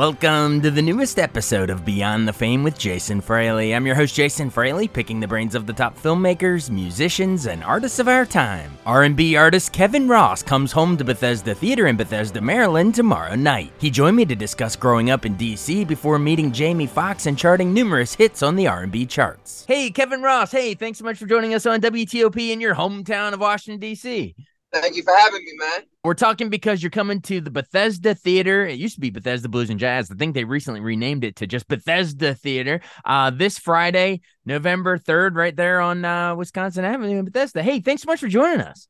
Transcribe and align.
Welcome 0.00 0.62
to 0.62 0.70
the 0.70 0.80
newest 0.80 1.18
episode 1.18 1.68
of 1.68 1.84
Beyond 1.84 2.26
the 2.26 2.32
Fame 2.32 2.62
with 2.62 2.78
Jason 2.78 3.20
Fraley. 3.20 3.74
I'm 3.74 3.84
your 3.84 3.94
host 3.94 4.14
Jason 4.14 4.48
Fraley, 4.48 4.88
picking 4.88 5.20
the 5.20 5.28
brains 5.28 5.54
of 5.54 5.66
the 5.66 5.74
top 5.74 5.94
filmmakers, 5.94 6.70
musicians, 6.70 7.44
and 7.44 7.62
artists 7.62 7.98
of 7.98 8.08
our 8.08 8.24
time. 8.24 8.78
R&B 8.86 9.36
artist 9.36 9.74
Kevin 9.74 10.08
Ross 10.08 10.42
comes 10.42 10.72
home 10.72 10.96
to 10.96 11.04
Bethesda 11.04 11.54
Theater 11.54 11.86
in 11.86 11.98
Bethesda, 11.98 12.40
Maryland 12.40 12.94
tomorrow 12.94 13.34
night. 13.34 13.74
He 13.78 13.90
joined 13.90 14.16
me 14.16 14.24
to 14.24 14.34
discuss 14.34 14.74
growing 14.74 15.10
up 15.10 15.26
in 15.26 15.36
DC 15.36 15.86
before 15.86 16.18
meeting 16.18 16.50
Jamie 16.50 16.86
Foxx 16.86 17.26
and 17.26 17.36
charting 17.36 17.74
numerous 17.74 18.14
hits 18.14 18.42
on 18.42 18.56
the 18.56 18.68
R&B 18.68 19.04
charts. 19.04 19.66
Hey, 19.68 19.90
Kevin 19.90 20.22
Ross. 20.22 20.50
Hey, 20.50 20.72
thanks 20.72 20.98
so 20.98 21.04
much 21.04 21.18
for 21.18 21.26
joining 21.26 21.52
us 21.52 21.66
on 21.66 21.82
WTOP 21.82 22.50
in 22.50 22.58
your 22.62 22.74
hometown 22.74 23.34
of 23.34 23.40
Washington 23.40 23.86
DC. 23.86 24.34
Thank 24.72 24.94
you 24.94 25.02
for 25.02 25.14
having 25.14 25.44
me, 25.44 25.52
man. 25.58 25.80
We're 26.04 26.14
talking 26.14 26.48
because 26.48 26.82
you're 26.82 26.90
coming 26.90 27.20
to 27.22 27.40
the 27.40 27.50
Bethesda 27.50 28.14
Theater. 28.14 28.64
It 28.64 28.78
used 28.78 28.94
to 28.94 29.00
be 29.00 29.10
Bethesda 29.10 29.48
Blues 29.48 29.68
and 29.68 29.80
Jazz. 29.80 30.10
I 30.10 30.14
think 30.14 30.34
they 30.34 30.44
recently 30.44 30.80
renamed 30.80 31.24
it 31.24 31.36
to 31.36 31.46
just 31.46 31.66
Bethesda 31.66 32.34
Theater. 32.34 32.80
Uh, 33.04 33.30
this 33.30 33.58
Friday, 33.58 34.20
November 34.44 34.96
3rd, 34.96 35.34
right 35.34 35.56
there 35.56 35.80
on 35.80 36.04
uh, 36.04 36.36
Wisconsin 36.36 36.84
Avenue 36.84 37.18
in 37.18 37.24
Bethesda. 37.24 37.62
Hey, 37.62 37.80
thanks 37.80 38.02
so 38.02 38.06
much 38.06 38.20
for 38.20 38.28
joining 38.28 38.60
us. 38.60 38.86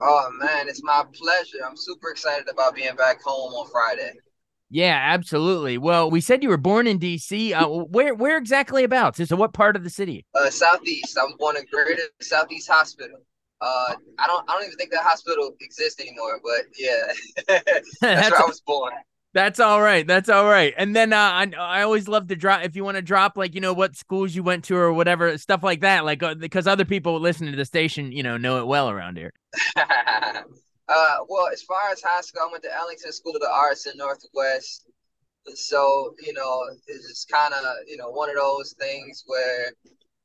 Oh, 0.00 0.30
man, 0.38 0.68
it's 0.68 0.82
my 0.82 1.04
pleasure. 1.12 1.58
I'm 1.66 1.76
super 1.76 2.10
excited 2.10 2.48
about 2.48 2.74
being 2.74 2.96
back 2.96 3.22
home 3.22 3.52
on 3.52 3.68
Friday. 3.70 4.12
Yeah, 4.70 4.98
absolutely. 5.02 5.76
Well, 5.76 6.10
we 6.10 6.22
said 6.22 6.42
you 6.42 6.48
were 6.48 6.56
born 6.56 6.86
in 6.86 6.98
DC. 6.98 7.52
Uh, 7.52 7.68
where 7.68 8.14
where 8.14 8.38
exactly 8.38 8.84
about? 8.84 9.16
So, 9.16 9.34
what 9.34 9.52
part 9.52 9.74
of 9.74 9.82
the 9.82 9.90
city? 9.90 10.24
Uh, 10.32 10.48
Southeast. 10.48 11.18
I 11.18 11.24
was 11.24 11.34
born 11.38 11.56
in 11.56 11.64
Greater 11.70 12.04
Southeast 12.22 12.70
Hospital. 12.70 13.18
Uh, 13.60 13.94
I 14.18 14.26
don't 14.26 14.48
I 14.48 14.54
don't 14.54 14.64
even 14.64 14.76
think 14.76 14.90
that 14.92 15.02
hospital 15.02 15.54
exists 15.60 16.00
anymore, 16.00 16.40
but 16.42 16.64
yeah, 16.78 17.12
that's, 17.46 17.98
that's 18.00 18.30
where 18.30 18.42
I 18.42 18.46
was 18.46 18.60
born. 18.60 18.92
That's 19.32 19.60
all 19.60 19.80
right. 19.80 20.04
That's 20.04 20.28
all 20.28 20.46
right. 20.46 20.74
And 20.76 20.96
then 20.96 21.12
uh, 21.12 21.16
I 21.16 21.52
I 21.58 21.82
always 21.82 22.08
love 22.08 22.26
to 22.28 22.36
drop 22.36 22.64
if 22.64 22.74
you 22.74 22.84
want 22.84 22.96
to 22.96 23.02
drop 23.02 23.36
like 23.36 23.54
you 23.54 23.60
know 23.60 23.72
what 23.72 23.96
schools 23.96 24.34
you 24.34 24.42
went 24.42 24.64
to 24.64 24.76
or 24.76 24.92
whatever 24.92 25.36
stuff 25.38 25.62
like 25.62 25.80
that, 25.82 26.04
like 26.04 26.22
uh, 26.22 26.34
because 26.34 26.66
other 26.66 26.84
people 26.84 27.20
listening 27.20 27.52
to 27.52 27.56
the 27.56 27.64
station 27.64 28.12
you 28.12 28.22
know 28.22 28.36
know 28.36 28.60
it 28.60 28.66
well 28.66 28.90
around 28.90 29.18
here. 29.18 29.32
uh, 29.76 30.42
well, 31.28 31.48
as 31.52 31.62
far 31.62 31.90
as 31.92 32.02
high 32.02 32.22
school, 32.22 32.42
I 32.48 32.50
went 32.50 32.64
to 32.64 32.74
Ellington 32.74 33.12
School 33.12 33.36
of 33.36 33.42
the 33.42 33.50
Arts 33.50 33.86
in 33.86 33.96
Northwest. 33.96 34.88
So 35.54 36.14
you 36.26 36.32
know, 36.32 36.62
it's 36.88 37.24
kind 37.26 37.54
of 37.54 37.62
you 37.86 37.98
know 37.98 38.10
one 38.10 38.30
of 38.30 38.36
those 38.36 38.74
things 38.80 39.22
where, 39.26 39.72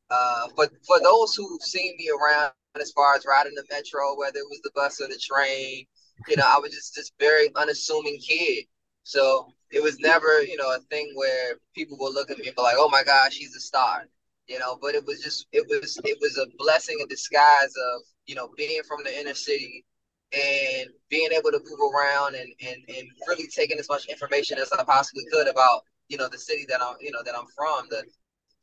uh, 0.10 0.48
for 0.56 0.68
for 0.88 1.00
those 1.04 1.36
who've 1.36 1.62
seen 1.62 1.96
me 1.98 2.10
around 2.10 2.54
as 2.82 2.92
far 2.92 3.16
as 3.16 3.26
riding 3.26 3.54
the 3.56 3.64
metro, 3.72 4.18
whether 4.18 4.40
it 4.40 4.50
was 4.50 4.62
the 4.64 4.72
bus 4.76 5.02
or 5.02 5.08
the 5.08 5.18
train. 5.18 5.86
You 6.28 6.38
know, 6.38 6.46
I 6.48 6.60
was 6.60 6.72
just 6.72 6.96
this 6.96 7.12
very 7.20 7.50
unassuming 7.56 8.20
kid. 8.20 8.66
So 9.04 9.54
it 9.72 9.84
was 9.84 10.00
never, 10.00 10.42
you 10.42 10.58
know, 10.58 10.74
a 10.74 10.80
thing 10.90 11.12
where 11.16 11.56
people 11.76 11.98
would 12.00 12.14
look 12.14 12.32
at 12.32 12.38
me 12.38 12.48
and 12.48 12.56
be 12.56 12.62
like, 12.62 12.76
"Oh 12.78 12.90
my 12.90 13.04
gosh, 13.04 13.36
he's 13.36 13.56
a 13.56 13.60
star," 13.60 14.06
you 14.48 14.60
know. 14.60 14.78
But 14.82 14.96
it 14.96 15.06
was 15.06 15.22
just, 15.22 15.48
it 15.52 15.66
was, 15.70 16.00
it 16.06 16.18
was 16.22 16.38
a 16.38 16.48
blessing 16.58 16.98
in 17.00 17.08
disguise 17.08 17.74
of, 17.94 18.02
you 18.26 18.36
know, 18.36 18.50
being 18.58 18.82
from 18.88 19.04
the 19.04 19.20
inner 19.20 19.34
city 19.34 19.86
and 20.34 20.90
being 21.10 21.30
able 21.32 21.52
to 21.52 21.60
move 21.64 21.94
around 21.94 22.36
and 22.36 22.52
and 22.66 22.78
and 22.88 23.08
really 23.28 23.48
taking 23.48 23.78
as 23.80 23.90
much 23.90 24.06
information 24.08 24.58
as 24.58 24.72
I 24.72 24.84
possibly 24.84 25.24
could 25.32 25.48
about, 25.48 25.82
you 26.10 26.18
know, 26.18 26.28
the 26.30 26.38
city 26.40 26.66
that 26.70 26.82
I'm, 26.82 26.96
you 27.00 27.12
know, 27.12 27.24
that 27.24 27.36
I'm 27.38 27.48
from, 27.56 27.88
the 27.90 28.04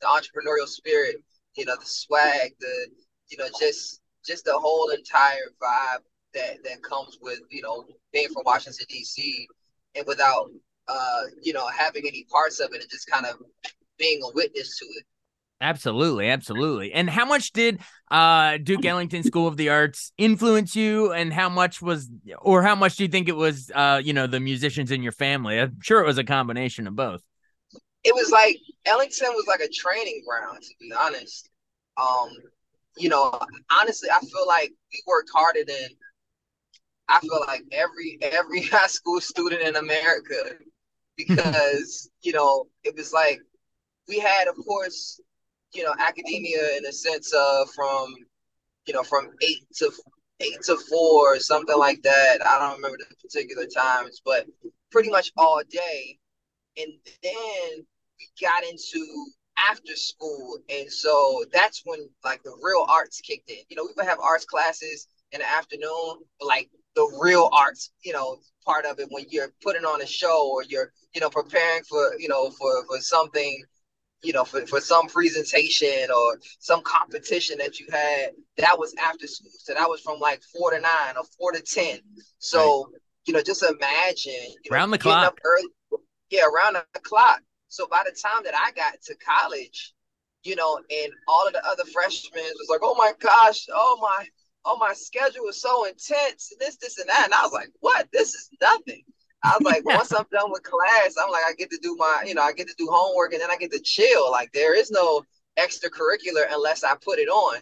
the 0.01 0.07
entrepreneurial 0.07 0.67
spirit, 0.67 1.17
you 1.55 1.65
know, 1.65 1.75
the 1.79 1.85
swag, 1.85 2.51
the, 2.59 2.87
you 3.29 3.37
know, 3.37 3.47
just 3.59 4.01
just 4.25 4.45
the 4.45 4.57
whole 4.57 4.89
entire 4.89 5.51
vibe 5.61 6.01
that 6.33 6.63
that 6.63 6.83
comes 6.83 7.17
with 7.21 7.39
you 7.49 7.61
know 7.61 7.85
being 8.11 8.27
from 8.29 8.43
Washington 8.45 8.85
D.C. 8.89 9.47
and 9.95 10.05
without 10.07 10.49
uh 10.87 11.21
you 11.41 11.53
know 11.53 11.67
having 11.67 12.03
any 12.05 12.25
parts 12.31 12.59
of 12.59 12.69
it 12.73 12.81
and 12.81 12.89
just 12.89 13.07
kind 13.07 13.25
of 13.25 13.35
being 13.97 14.21
a 14.23 14.33
witness 14.33 14.77
to 14.79 14.85
it. 14.85 15.05
Absolutely, 15.61 16.27
absolutely. 16.29 16.91
And 16.91 17.09
how 17.09 17.25
much 17.25 17.53
did 17.53 17.79
uh 18.11 18.57
Duke 18.57 18.85
Ellington 18.85 19.23
School 19.23 19.47
of 19.47 19.55
the 19.55 19.69
Arts 19.69 20.11
influence 20.17 20.75
you 20.75 21.13
and 21.13 21.31
how 21.31 21.49
much 21.49 21.81
was 21.81 22.09
or 22.41 22.63
how 22.63 22.75
much 22.75 22.97
do 22.97 23.03
you 23.03 23.09
think 23.09 23.29
it 23.29 23.35
was 23.35 23.71
uh 23.73 24.01
you 24.03 24.13
know 24.13 24.27
the 24.27 24.39
musicians 24.39 24.91
in 24.91 25.03
your 25.03 25.13
family? 25.13 25.59
I'm 25.59 25.77
sure 25.81 26.01
it 26.01 26.05
was 26.05 26.17
a 26.17 26.23
combination 26.23 26.87
of 26.87 26.95
both. 26.95 27.21
It 28.03 28.13
was 28.13 28.29
like 28.29 28.57
Ellington 28.85 29.29
was 29.29 29.45
like 29.47 29.61
a 29.61 29.69
training 29.69 30.23
ground 30.27 30.61
to 30.61 30.73
be 30.81 30.91
honest. 30.91 31.49
Um 31.95 32.29
you 32.97 33.09
know, 33.09 33.39
honestly, 33.81 34.09
I 34.09 34.19
feel 34.19 34.47
like 34.47 34.71
we 34.91 35.03
worked 35.07 35.29
harder 35.33 35.63
than 35.65 35.89
I 37.07 37.19
feel 37.19 37.43
like 37.47 37.63
every 37.71 38.17
every 38.21 38.61
high 38.63 38.87
school 38.87 39.19
student 39.21 39.61
in 39.61 39.75
America 39.75 40.55
because 41.17 42.09
you 42.21 42.33
know 42.33 42.67
it 42.83 42.95
was 42.95 43.13
like 43.13 43.39
we 44.07 44.19
had, 44.19 44.47
of 44.47 44.55
course, 44.65 45.19
you 45.73 45.83
know, 45.83 45.93
academia 45.99 46.77
in 46.77 46.85
a 46.85 46.91
sense 46.91 47.33
of 47.33 47.69
from 47.71 48.13
you 48.85 48.93
know 48.93 49.03
from 49.03 49.29
eight 49.41 49.65
to 49.77 49.91
eight 50.39 50.61
to 50.63 50.77
four, 50.89 51.39
something 51.39 51.77
like 51.77 52.01
that. 52.03 52.45
I 52.45 52.59
don't 52.59 52.77
remember 52.77 52.97
the 52.97 53.15
particular 53.21 53.65
times, 53.65 54.21
but 54.25 54.45
pretty 54.91 55.09
much 55.09 55.31
all 55.37 55.61
day. 55.69 56.17
And 56.77 56.91
then 57.21 57.85
we 58.19 58.45
got 58.45 58.63
into 58.63 59.27
after 59.57 59.95
school. 59.95 60.57
And 60.69 60.91
so 60.91 61.43
that's 61.51 61.81
when 61.85 62.09
like 62.23 62.43
the 62.43 62.55
real 62.61 62.85
arts 62.89 63.21
kicked 63.21 63.49
in. 63.49 63.57
You 63.69 63.75
know, 63.75 63.83
we 63.83 63.93
would 63.95 64.05
have 64.05 64.19
arts 64.19 64.45
classes 64.45 65.07
in 65.31 65.39
the 65.39 65.49
afternoon, 65.49 66.19
but 66.39 66.47
like 66.47 66.69
the 66.95 67.19
real 67.21 67.49
arts, 67.51 67.91
you 68.03 68.13
know, 68.13 68.37
part 68.65 68.85
of 68.85 68.99
it 68.99 69.07
when 69.09 69.25
you're 69.29 69.51
putting 69.61 69.85
on 69.85 70.01
a 70.01 70.05
show 70.07 70.49
or 70.51 70.63
you're, 70.63 70.91
you 71.13 71.21
know, 71.21 71.29
preparing 71.29 71.83
for, 71.83 72.13
you 72.19 72.27
know, 72.27 72.49
for 72.51 72.85
for 72.85 72.99
something, 72.99 73.63
you 74.23 74.33
know, 74.33 74.43
for, 74.43 74.65
for 74.67 74.79
some 74.79 75.07
presentation 75.07 76.09
or 76.15 76.39
some 76.59 76.81
competition 76.83 77.57
that 77.57 77.79
you 77.79 77.87
had, 77.91 78.31
that 78.57 78.77
was 78.77 78.93
after 79.03 79.27
school. 79.27 79.51
So 79.59 79.73
that 79.73 79.89
was 79.89 80.01
from 80.01 80.19
like 80.19 80.41
four 80.55 80.71
to 80.71 80.79
nine 80.79 81.17
or 81.17 81.23
four 81.37 81.51
to 81.51 81.61
ten. 81.61 81.99
So, 82.39 82.85
right. 82.85 83.01
you 83.25 83.33
know, 83.33 83.41
just 83.41 83.63
imagine 83.63 84.33
you 84.63 84.71
know, 84.71 84.75
around 84.75 84.91
the 84.91 84.99
clock. 84.99 85.39
Early, 85.43 85.67
yeah, 86.29 86.45
around 86.45 86.75
the 86.93 86.99
clock. 87.01 87.41
So 87.73 87.87
by 87.87 88.03
the 88.05 88.11
time 88.11 88.43
that 88.43 88.53
I 88.53 88.69
got 88.73 89.01
to 89.01 89.15
college, 89.15 89.95
you 90.43 90.55
know, 90.55 90.77
and 90.77 91.11
all 91.27 91.47
of 91.47 91.53
the 91.53 91.65
other 91.65 91.85
freshmen 91.91 92.43
was 92.43 92.67
like, 92.69 92.81
oh 92.83 92.93
my 92.93 93.13
gosh, 93.19 93.65
oh 93.73 93.97
my, 93.99 94.27
oh 94.63 94.77
my 94.77 94.93
schedule 94.93 95.45
was 95.45 95.59
so 95.59 95.85
intense, 95.85 96.51
and 96.51 96.61
this, 96.61 96.77
this, 96.77 96.99
and 96.99 97.09
that. 97.09 97.23
And 97.25 97.33
I 97.33 97.41
was 97.41 97.51
like, 97.51 97.69
what? 97.79 98.07
This 98.13 98.35
is 98.35 98.51
nothing. 98.61 99.01
I 99.43 99.57
was 99.59 99.65
like, 99.65 99.83
once 99.85 100.13
I'm 100.13 100.25
done 100.31 100.51
with 100.51 100.61
class, 100.61 101.15
I'm 101.19 101.31
like, 101.31 101.41
I 101.49 101.53
get 101.57 101.71
to 101.71 101.79
do 101.81 101.95
my, 101.97 102.23
you 102.27 102.35
know, 102.35 102.43
I 102.43 102.53
get 102.53 102.67
to 102.67 102.75
do 102.77 102.87
homework 102.91 103.33
and 103.33 103.41
then 103.41 103.49
I 103.49 103.57
get 103.57 103.71
to 103.71 103.79
chill. 103.79 104.29
Like 104.29 104.51
there 104.53 104.77
is 104.77 104.91
no 104.91 105.23
extracurricular 105.57 106.45
unless 106.51 106.83
I 106.83 106.93
put 107.03 107.17
it 107.17 107.27
on. 107.27 107.57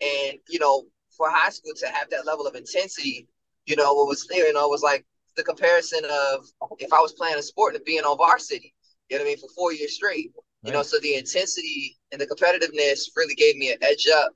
And, 0.00 0.38
you 0.48 0.58
know, 0.58 0.86
for 1.16 1.30
high 1.30 1.50
school 1.50 1.72
to 1.76 1.86
have 1.86 2.10
that 2.10 2.26
level 2.26 2.48
of 2.48 2.56
intensity, 2.56 3.28
you 3.66 3.76
know, 3.76 3.94
what 3.94 4.08
was 4.08 4.26
there, 4.26 4.48
you 4.48 4.52
know, 4.52 4.66
was 4.66 4.82
like 4.82 5.06
the 5.36 5.44
comparison 5.44 6.00
of 6.04 6.46
if 6.80 6.92
I 6.92 7.00
was 7.00 7.12
playing 7.12 7.36
a 7.38 7.42
sport 7.42 7.76
and 7.76 7.84
being 7.84 8.02
on 8.02 8.18
varsity. 8.18 8.74
You 9.08 9.18
know 9.18 9.24
what 9.24 9.28
I 9.28 9.30
mean? 9.32 9.38
For 9.38 9.48
four 9.54 9.72
years 9.72 9.94
straight. 9.94 10.32
Right. 10.34 10.70
You 10.70 10.72
know, 10.72 10.82
so 10.82 10.98
the 11.00 11.16
intensity 11.16 11.98
and 12.12 12.20
the 12.20 12.26
competitiveness 12.26 13.10
really 13.16 13.34
gave 13.34 13.56
me 13.56 13.72
an 13.72 13.78
edge 13.82 14.06
up 14.14 14.32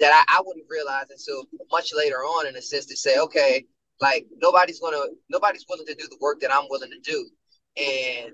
that 0.00 0.24
I, 0.28 0.38
I 0.38 0.42
wouldn't 0.44 0.66
realize 0.68 1.06
until 1.10 1.44
much 1.70 1.92
later 1.96 2.16
on 2.16 2.46
in 2.46 2.56
a 2.56 2.62
sense 2.62 2.86
to 2.86 2.96
say, 2.96 3.18
okay, 3.18 3.64
like 4.00 4.26
nobody's 4.36 4.80
gonna 4.80 5.04
nobody's 5.30 5.64
willing 5.68 5.86
to 5.86 5.94
do 5.94 6.06
the 6.08 6.18
work 6.20 6.40
that 6.40 6.52
I'm 6.52 6.66
willing 6.68 6.90
to 6.90 7.10
do. 7.10 7.28
And 7.76 8.32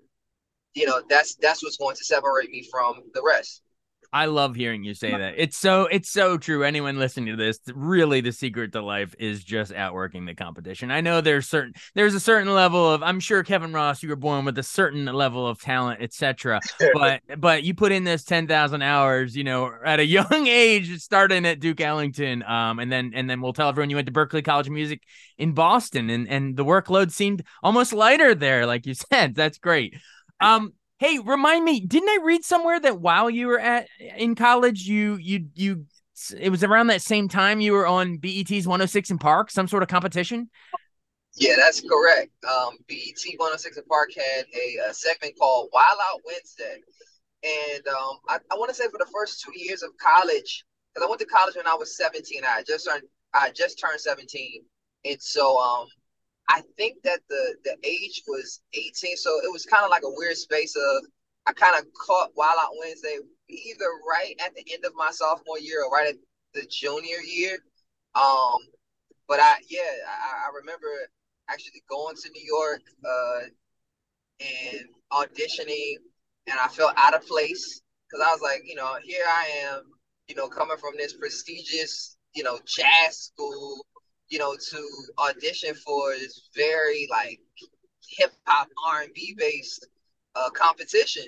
you 0.75 0.87
know, 0.87 1.03
that's 1.09 1.37
that's 1.37 1.63
what's 1.63 1.77
going 1.77 1.97
to 1.97 2.05
separate 2.05 2.51
me 2.51 2.67
from 2.71 3.03
the 3.15 3.23
rest. 3.25 3.63
I 4.13 4.27
love 4.27 4.57
hearing 4.57 4.85
you 4.85 4.95
say 4.95 5.11
that. 5.11 5.35
It's 5.37 5.59
so 5.59 5.87
it's 5.87 6.11
so 6.11 6.39
true. 6.39 6.65
Anyone 6.65 6.99
listening 6.99 7.27
to 7.27 7.37
this, 7.37 7.59
really 7.75 8.21
the 8.23 8.33
secret 8.33 8.73
to 8.73 8.81
life 8.81 9.15
is 9.19 9.45
just 9.45 9.73
outworking 9.73 10.25
the 10.25 10.35
competition. 10.35 10.91
I 10.91 11.03
know 11.03 11.21
there's 11.21 11.47
certain 11.47 11.75
there's 11.95 12.15
a 12.15 12.21
certain 12.21 12.53
level 12.55 12.91
of 12.91 13.03
I'm 13.03 13.21
sure 13.21 13.43
Kevin 13.43 13.73
Ross, 13.73 14.03
you 14.03 14.09
were 14.09 14.17
born 14.17 14.47
with 14.47 14.57
a 14.57 14.63
certain 14.63 15.05
level 15.05 15.47
of 15.47 15.61
talent, 15.61 16.01
etc. 16.03 16.61
But 16.95 17.23
but 17.39 17.65
you 17.65 17.75
put 17.75 17.93
in 17.93 18.05
this 18.05 18.25
ten 18.25 18.47
thousand 18.47 18.83
hours, 18.83 19.37
you 19.37 19.45
know, 19.45 19.73
at 19.85 20.01
a 20.01 20.07
young 20.07 20.27
age, 20.47 20.99
starting 21.01 21.45
at 21.45 21.61
Duke 21.61 21.81
Ellington, 21.81 22.43
um, 22.45 22.79
and 22.79 22.91
then 22.91 23.13
and 23.15 23.29
then 23.29 23.41
we'll 23.43 23.53
tell 23.53 23.69
everyone 23.69 23.91
you 23.91 23.97
went 23.97 24.07
to 24.07 24.13
Berklee 24.13 24.45
College 24.45 24.69
of 24.69 24.73
Music 24.73 25.03
in 25.37 25.53
Boston, 25.53 26.09
and 26.09 26.29
and 26.29 26.57
the 26.57 26.65
workload 26.65 27.13
seemed 27.13 27.43
almost 27.63 27.93
lighter 27.93 28.35
there, 28.35 28.65
like 28.65 28.87
you 28.87 28.95
said. 29.13 29.35
That's 29.35 29.59
great. 29.59 29.95
Um, 30.41 30.73
Hey, 30.99 31.21
remind 31.21 31.65
me, 31.65 31.81
didn't 31.81 32.09
I 32.09 32.19
read 32.25 32.45
somewhere 32.45 32.81
that 32.81 33.01
while 33.01 33.31
you 33.31 33.47
were 33.47 33.61
at 33.61 33.89
in 33.99 34.35
college, 34.35 34.83
you 34.83 35.15
you 35.17 35.47
you 35.55 35.87
it 36.37 36.51
was 36.51 36.65
around 36.65 36.89
that 36.89 37.03
same 37.03 37.29
time 37.29 37.61
you 37.61 37.73
were 37.73 37.87
on 37.87 38.17
BET's 38.17 38.67
106 38.67 39.13
& 39.17 39.21
Park, 39.21 39.51
some 39.51 39.69
sort 39.69 39.85
of 39.85 39.89
competition? 39.89 40.51
Yeah, 41.37 41.55
that's 41.57 41.81
correct. 41.81 42.33
Um, 42.45 42.77
BET 42.89 43.23
106 43.37 43.79
& 43.85 43.89
Park 43.89 44.11
had 44.17 44.45
a, 44.53 44.91
a, 44.91 44.95
segment 44.95 45.35
called 45.39 45.69
Wild 45.73 45.99
Out 46.11 46.21
Wednesday. 46.25 46.81
And 47.45 47.87
um, 47.87 48.19
I, 48.29 48.39
I 48.51 48.57
want 48.57 48.71
to 48.71 48.75
say 48.75 48.89
for 48.91 48.99
the 48.99 49.09
first 49.15 49.45
two 49.45 49.53
years 49.55 49.85
of 49.85 49.91
college, 50.03 50.65
because 50.93 51.07
I 51.07 51.09
went 51.09 51.21
to 51.21 51.27
college 51.27 51.55
when 51.55 51.69
I 51.69 51.75
was 51.75 51.97
17. 51.97 52.43
I 52.45 52.65
just 52.67 52.89
turned 52.89 53.05
I 53.35 53.51
just 53.51 53.79
turned 53.79 54.01
17. 54.01 54.63
And 55.05 55.23
so 55.23 55.59
um, 55.59 55.87
I 56.49 56.63
think 56.77 57.03
that 57.05 57.21
the 57.29 57.57
the 57.65 57.77
age 57.85 58.23
was 58.27 58.61
18, 58.73 59.17
so 59.17 59.31
it 59.45 59.53
was 59.53 59.67
kind 59.67 59.85
of 59.85 59.91
like 59.91 60.03
a 60.05 60.11
weird 60.11 60.37
space 60.37 60.75
of 60.77 61.05
I 61.47 61.53
kind 61.53 61.77
of 61.79 61.87
caught 61.95 62.31
Wild 62.37 62.59
Out 62.61 62.73
Wednesday 62.79 63.19
either 63.49 63.87
right 64.09 64.35
at 64.45 64.55
the 64.55 64.65
end 64.73 64.85
of 64.85 64.93
my 64.95 65.11
sophomore 65.11 65.59
year 65.59 65.85
or 65.85 65.91
right 65.91 66.09
at 66.09 66.21
the 66.55 66.67
junior 66.71 67.19
year. 67.19 67.59
Um, 68.15 68.59
but 69.29 69.41
I 69.41 69.57
yeah, 69.69 69.81
I, 69.81 70.47
I 70.47 70.51
remember 70.59 70.89
actually 71.51 71.83
going 71.89 72.17
to 72.17 72.31
New 72.31 72.45
York 72.45 72.83
uh, 73.05 73.41
and 74.41 74.87
auditioning, 75.13 75.97
and 76.47 76.59
I 76.59 76.69
felt 76.69 76.95
out 76.97 77.15
of 77.15 77.27
place 77.27 77.81
because 78.09 78.27
I 78.27 78.33
was 78.33 78.41
like, 78.41 78.63
you 78.65 78.75
know, 78.75 78.97
here 79.05 79.25
I 79.27 79.49
am, 79.67 79.83
you 80.29 80.35
know, 80.35 80.49
coming 80.49 80.79
from 80.79 80.95
this 80.97 81.13
prestigious, 81.13 82.17
you 82.35 82.43
know, 82.43 82.59
jazz 82.67 83.19
school 83.19 83.85
you 84.29 84.39
know, 84.39 84.55
to 84.55 84.89
audition 85.19 85.75
for 85.75 86.13
this 86.13 86.49
very 86.55 87.07
like 87.11 87.41
hip 88.09 88.33
hop 88.47 88.69
R 88.87 89.03
and 89.03 89.15
B 89.15 89.35
based 89.37 89.87
uh, 90.35 90.51
competition. 90.51 91.25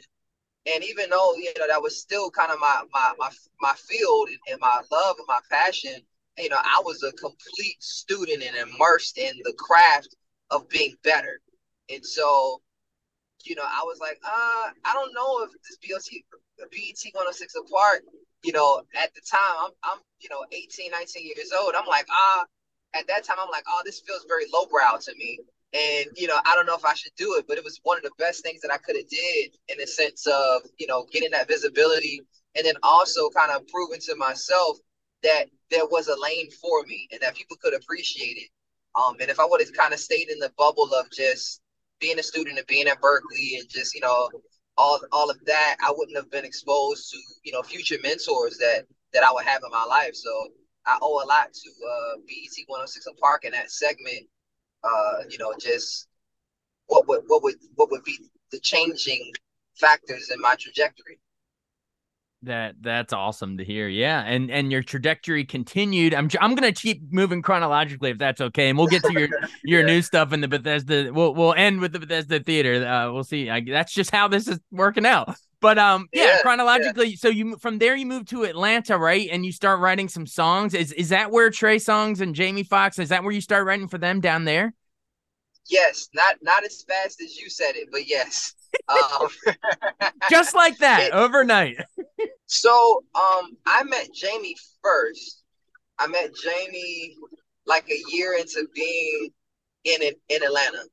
And 0.73 0.85
even 0.85 1.11
though 1.11 1.35
you 1.37 1.53
know 1.59 1.67
that 1.69 1.83
was 1.83 2.01
still 2.01 2.31
kind 2.31 2.53
of 2.53 2.61
my 2.61 2.83
my 2.93 3.13
my 3.19 3.31
my 3.61 3.75
field 3.75 4.29
and 4.49 4.61
my 4.61 4.81
love 4.91 5.17
and 5.19 5.27
my 5.27 5.41
passion, 5.51 6.03
you 6.39 6.49
know, 6.49 6.61
I 6.63 6.81
was 6.85 7.03
a 7.03 7.13
complete 7.13 7.83
student 7.83 8.43
and 8.43 8.57
immersed 8.57 9.19
in 9.19 9.35
the 9.45 9.53
craft 9.59 10.17
of 10.51 10.69
being 10.69 10.95
better. 11.03 11.41
And 11.93 12.05
so, 12.05 12.61
you 13.45 13.55
know, 13.55 13.65
I 13.65 13.83
was 13.85 13.99
like, 14.01 14.19
uh, 14.25 14.71
I 14.85 14.93
don't 14.93 15.15
know 15.15 15.45
if 15.45 15.51
this 15.53 15.79
BOT 15.79 16.69
BET 16.71 17.15
106 17.15 17.55
& 17.63 17.71
Park, 17.73 18.03
you 18.43 18.53
know, 18.53 18.83
at 18.95 19.15
the 19.15 19.21
time 19.29 19.41
I'm 19.59 19.71
I'm, 19.83 19.99
you 20.21 20.29
know, 20.29 20.45
18, 20.53 20.91
19 20.91 21.27
years 21.27 21.53
old. 21.59 21.75
I'm 21.75 21.87
like, 21.87 22.07
ah, 22.11 22.45
at 22.95 23.07
that 23.09 23.25
time, 23.25 23.37
I'm 23.41 23.51
like, 23.51 23.65
oh, 23.69 23.83
this 23.85 24.01
feels 24.07 24.25
very 24.29 24.45
lowbrow 24.53 24.99
to 25.03 25.15
me. 25.17 25.39
And, 25.73 26.07
you 26.17 26.27
know, 26.27 26.39
I 26.45 26.55
don't 26.57 26.67
know 26.67 26.75
if 26.75 26.85
I 26.85 26.95
should 26.95 27.13
do 27.17 27.37
it, 27.39 27.47
but 27.47 27.57
it 27.57 27.65
was 27.65 27.79
one 27.85 27.97
of 27.97 28.03
the 28.03 28.11
best 28.19 28.43
things 28.43 28.61
that 28.63 28.73
I 28.73 28.79
could 28.79 28.97
have 28.97 29.09
did 29.09 29.57
in 29.69 29.79
the 29.79 29.87
sense 29.87 30.27
of, 30.27 30.63
you 30.79 30.87
know, 30.87 31.07
getting 31.13 31.31
that 31.31 31.47
visibility 31.47 32.23
and 32.57 32.67
then 32.67 32.75
also 32.83 33.31
kind 33.31 33.53
of 33.53 33.67
proving 33.69 34.01
to 34.01 34.17
myself 34.17 34.79
that 35.23 35.45
there 35.71 35.87
was 35.87 36.09
a 36.09 36.21
lane 36.21 36.51
for 36.51 36.83
me 36.87 37.07
and 37.13 37.21
that 37.21 37.37
people 37.37 37.57
could 37.63 37.75
appreciate 37.75 38.37
it. 38.37 38.49
Um, 38.97 39.15
and 39.21 39.31
if 39.31 39.39
I 39.39 39.47
would 39.47 39.61
have 39.61 39.73
kind 39.73 39.93
of 39.95 40.01
stayed 40.01 40.29
in 40.29 40.41
the 40.41 40.53
bubble 40.59 40.91
of 40.95 41.11
just 41.13 41.61
being 42.01 42.19
a 42.19 42.23
student 42.23 42.59
and 42.59 42.67
being 42.67 42.89
at 42.89 43.01
Berklee 43.01 43.61
and 43.61 43.69
just, 43.69 43.95
you 43.95 44.01
know, 44.01 44.29
all 44.77 44.99
all 45.13 45.31
of 45.31 45.39
that, 45.45 45.77
I 45.85 45.93
wouldn't 45.95 46.17
have 46.17 46.31
been 46.31 46.45
exposed 46.45 47.11
to, 47.11 47.19
you 47.45 47.53
know, 47.53 47.63
future 47.63 47.99
mentors 48.03 48.57
that 48.59 48.87
that 49.13 49.23
I 49.23 49.33
would 49.33 49.45
have 49.45 49.63
in 49.65 49.71
my 49.71 49.85
life. 49.85 50.15
So 50.15 50.49
I 50.87 50.99
owe 51.03 51.23
a 51.23 51.27
lot 51.27 51.53
to 51.53 51.71
uh, 51.71 52.17
BET 52.27 52.65
106 52.67 53.07
& 53.15 53.21
Park 53.21 53.45
and 53.45 53.55
that 53.55 53.71
segment. 53.71 54.27
Uh, 54.83 55.25
you 55.29 55.39
know, 55.39 55.53
just 55.61 56.09
what 56.87 57.07
would 57.07 57.23
what 57.27 57.43
would 57.43 57.57
what 57.75 57.91
would 57.91 58.03
be 58.05 58.19
the 58.51 58.59
changing 58.61 59.33
factors 59.77 60.31
in 60.31 60.41
my 60.41 60.55
trajectory. 60.59 61.19
That 62.43 62.77
that's 62.81 63.13
awesome 63.13 63.59
to 63.59 63.65
hear. 63.65 63.87
Yeah, 63.87 64.23
and 64.23 64.51
and 64.51 64.73
your 64.73 64.83
trajectory 64.83 65.45
continued. 65.45 66.15
I'm 66.15 66.31
I'm 66.41 66.55
gonna 66.55 66.73
keep 66.73 67.03
moving 67.13 67.43
chronologically 67.43 68.11
if 68.11 68.19
that's 68.19 68.41
okay, 68.41 68.71
and 68.71 68.79
we'll 68.79 68.87
get 68.87 69.05
to 69.05 69.13
your 69.13 69.29
your 69.65 69.81
yeah. 69.81 69.87
new 69.87 70.01
stuff 70.01 70.33
in 70.33 70.41
the 70.41 70.49
Bethesda. 70.49 71.11
We'll 71.13 71.35
we'll 71.35 71.53
end 71.53 71.81
with 71.81 71.93
the 71.93 71.99
Bethesda 71.99 72.41
Theater. 72.41 72.87
Uh, 72.87 73.13
we'll 73.13 73.25
see. 73.25 73.51
I, 73.51 73.61
that's 73.61 73.93
just 73.93 74.11
how 74.11 74.29
this 74.29 74.49
is 74.49 74.59
working 74.71 75.05
out. 75.05 75.37
But 75.61 75.79
um, 75.79 76.09
yeah, 76.13 76.25
yeah 76.25 76.39
chronologically. 76.41 77.09
Yeah. 77.09 77.17
So 77.17 77.29
you 77.29 77.57
from 77.59 77.79
there 77.79 77.95
you 77.95 78.07
move 78.07 78.27
to 78.27 78.45
Atlanta, 78.45 78.97
right? 78.97 79.29
And 79.31 79.45
you 79.45 79.53
start 79.53 79.81
writing 79.81 80.09
some 80.09 80.27
songs. 80.27 80.75
Is 80.75 80.93
is 80.93 81.11
that 81.11 81.31
where 81.31 81.51
Trey 81.51 81.77
Songz 81.77 82.21
and 82.21 82.35
Jamie 82.35 82.63
Foxx? 82.63 82.99
Is 82.99 83.11
that 83.11 83.23
where 83.23 83.33
you 83.33 83.41
start 83.41 83.67
writing 83.67 83.89
for 83.89 83.99
them 83.99 84.21
down 84.21 84.45
there? 84.45 84.73
Yes, 85.69 86.09
not 86.15 86.37
not 86.43 86.65
as 86.65 86.83
fast 86.83 87.21
as 87.21 87.37
you 87.37 87.51
said 87.51 87.77
it, 87.77 87.89
but 87.93 88.09
yes. 88.09 88.55
Um, 88.89 89.29
Just 90.31 90.55
like 90.55 90.79
that, 90.79 91.09
it, 91.09 91.13
overnight. 91.13 91.77
so 92.47 93.05
um, 93.15 93.57
I 93.67 93.85
met 93.85 94.13
Jamie 94.13 94.57
first. 94.83 95.45
I 95.99 96.07
met 96.07 96.31
Jamie 96.43 97.17
like 97.67 97.89
a 97.91 98.03
year 98.15 98.37
into 98.39 98.67
being 98.75 99.31
in 99.85 100.03
in 100.29 100.43
Atlanta. 100.43 100.85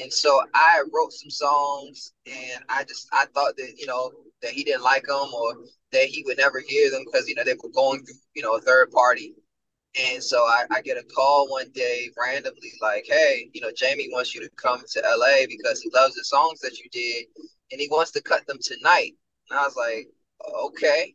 And 0.00 0.12
so 0.12 0.40
I 0.54 0.82
wrote 0.92 1.12
some 1.12 1.30
songs, 1.30 2.12
and 2.26 2.64
I 2.68 2.84
just 2.84 3.08
I 3.12 3.26
thought 3.34 3.56
that 3.56 3.74
you 3.78 3.86
know 3.86 4.10
that 4.42 4.52
he 4.52 4.64
didn't 4.64 4.82
like 4.82 5.04
them 5.06 5.28
or 5.34 5.54
that 5.92 6.06
he 6.06 6.22
would 6.26 6.38
never 6.38 6.60
hear 6.60 6.90
them 6.90 7.04
because 7.06 7.28
you 7.28 7.34
know 7.34 7.44
they 7.44 7.54
were 7.54 7.70
going 7.70 8.04
through 8.04 8.16
you 8.34 8.42
know 8.42 8.56
a 8.56 8.60
third 8.60 8.90
party. 8.90 9.34
And 9.96 10.22
so 10.22 10.38
I, 10.38 10.64
I 10.72 10.82
get 10.82 10.96
a 10.98 11.04
call 11.04 11.48
one 11.48 11.70
day 11.72 12.10
randomly 12.20 12.72
like, 12.82 13.04
hey, 13.08 13.48
you 13.54 13.60
know, 13.60 13.70
Jamie 13.76 14.08
wants 14.12 14.34
you 14.34 14.40
to 14.40 14.50
come 14.56 14.80
to 14.92 15.00
LA 15.02 15.46
because 15.48 15.80
he 15.80 15.90
loves 15.94 16.16
the 16.16 16.24
songs 16.24 16.58
that 16.60 16.78
you 16.80 16.90
did, 16.90 17.26
and 17.70 17.80
he 17.80 17.88
wants 17.88 18.10
to 18.12 18.22
cut 18.22 18.44
them 18.48 18.58
tonight. 18.60 19.12
And 19.50 19.58
I 19.58 19.62
was 19.62 19.76
like, 19.76 20.08
okay. 20.64 21.14